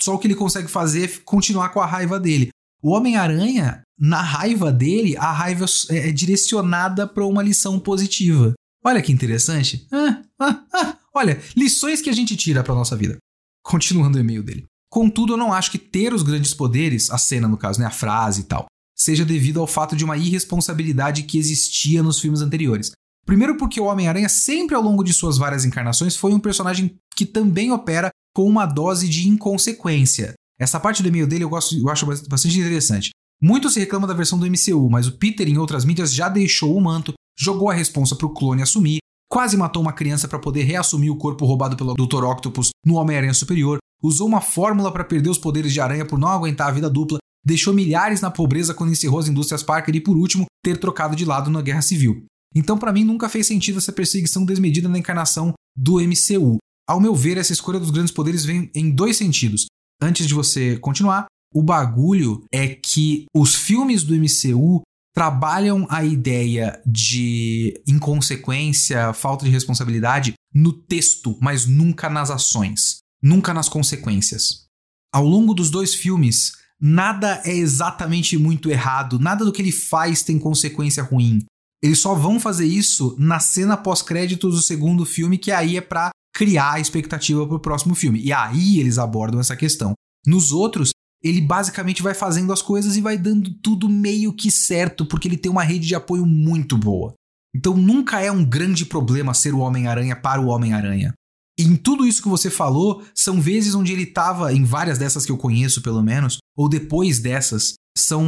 [0.00, 2.48] Só o que ele consegue fazer é continuar com a raiva dele.
[2.82, 8.52] O Homem-Aranha, na raiva dele, a raiva é, é direcionada para uma lição positiva.
[8.84, 9.86] Olha que interessante.
[9.90, 10.98] Ah, ah, ah.
[11.14, 13.16] Olha, lições que a gente tira para nossa vida.
[13.62, 14.66] Continuando o e-mail dele.
[14.90, 17.90] Contudo, eu não acho que ter os grandes poderes, a cena no caso, né, a
[17.90, 22.92] frase e tal, seja devido ao fato de uma irresponsabilidade que existia nos filmes anteriores.
[23.24, 27.24] Primeiro porque o Homem-Aranha sempre ao longo de suas várias encarnações foi um personagem que
[27.24, 30.34] também opera com uma dose de inconsequência.
[30.58, 33.10] Essa parte do e-mail dele eu, gosto, eu acho bastante interessante.
[33.42, 36.76] Muito se reclama da versão do MCU, mas o Peter em outras mídias já deixou
[36.76, 38.98] o manto, jogou a responsa pro clone assumir,
[39.28, 42.24] quase matou uma criança para poder reassumir o corpo roubado pelo Dr.
[42.24, 46.28] Octopus no Homem-Aranha Superior, usou uma fórmula para perder os poderes de aranha por não
[46.28, 50.16] aguentar a vida dupla, deixou milhares na pobreza quando encerrou as indústrias Parker e, por
[50.16, 52.24] último, ter trocado de lado na Guerra Civil.
[52.54, 56.58] Então, para mim, nunca fez sentido essa perseguição desmedida na encarnação do MCU.
[56.88, 59.66] Ao meu ver, essa escolha dos grandes poderes vem em dois sentidos
[60.00, 64.82] antes de você continuar, o bagulho é que os filmes do MCU
[65.14, 73.54] trabalham a ideia de inconsequência, falta de responsabilidade no texto, mas nunca nas ações, nunca
[73.54, 74.64] nas consequências.
[75.12, 80.24] Ao longo dos dois filmes, nada é exatamente muito errado, nada do que ele faz
[80.24, 81.44] tem consequência ruim.
[81.84, 86.08] Eles só vão fazer isso na cena pós-créditos do segundo filme, que aí é para
[86.34, 88.22] criar a expectativa para o próximo filme.
[88.22, 89.92] E aí eles abordam essa questão.
[90.26, 90.92] Nos outros,
[91.22, 95.36] ele basicamente vai fazendo as coisas e vai dando tudo meio que certo, porque ele
[95.36, 97.12] tem uma rede de apoio muito boa.
[97.54, 101.12] Então nunca é um grande problema ser o Homem-Aranha para o Homem-Aranha.
[101.58, 105.26] E em tudo isso que você falou, são vezes onde ele estava, em várias dessas
[105.26, 108.24] que eu conheço pelo menos, ou depois dessas, são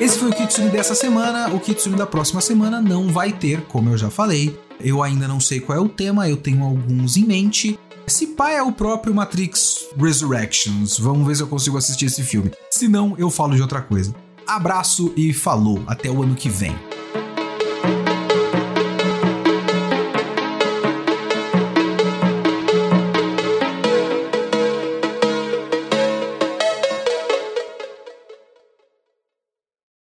[0.06, 1.52] Esse foi o Kitsune dessa semana.
[1.52, 4.56] O Kitsune da próxima semana não vai ter, como eu já falei.
[4.78, 7.76] Eu ainda não sei qual é o tema, eu tenho alguns em mente.
[8.06, 10.96] Se pá é o próprio Matrix Resurrections.
[10.96, 12.52] Vamos ver se eu consigo assistir esse filme.
[12.70, 14.14] Se não, eu falo de outra coisa.
[14.46, 15.82] Abraço e falou.
[15.88, 16.76] Até o ano que vem.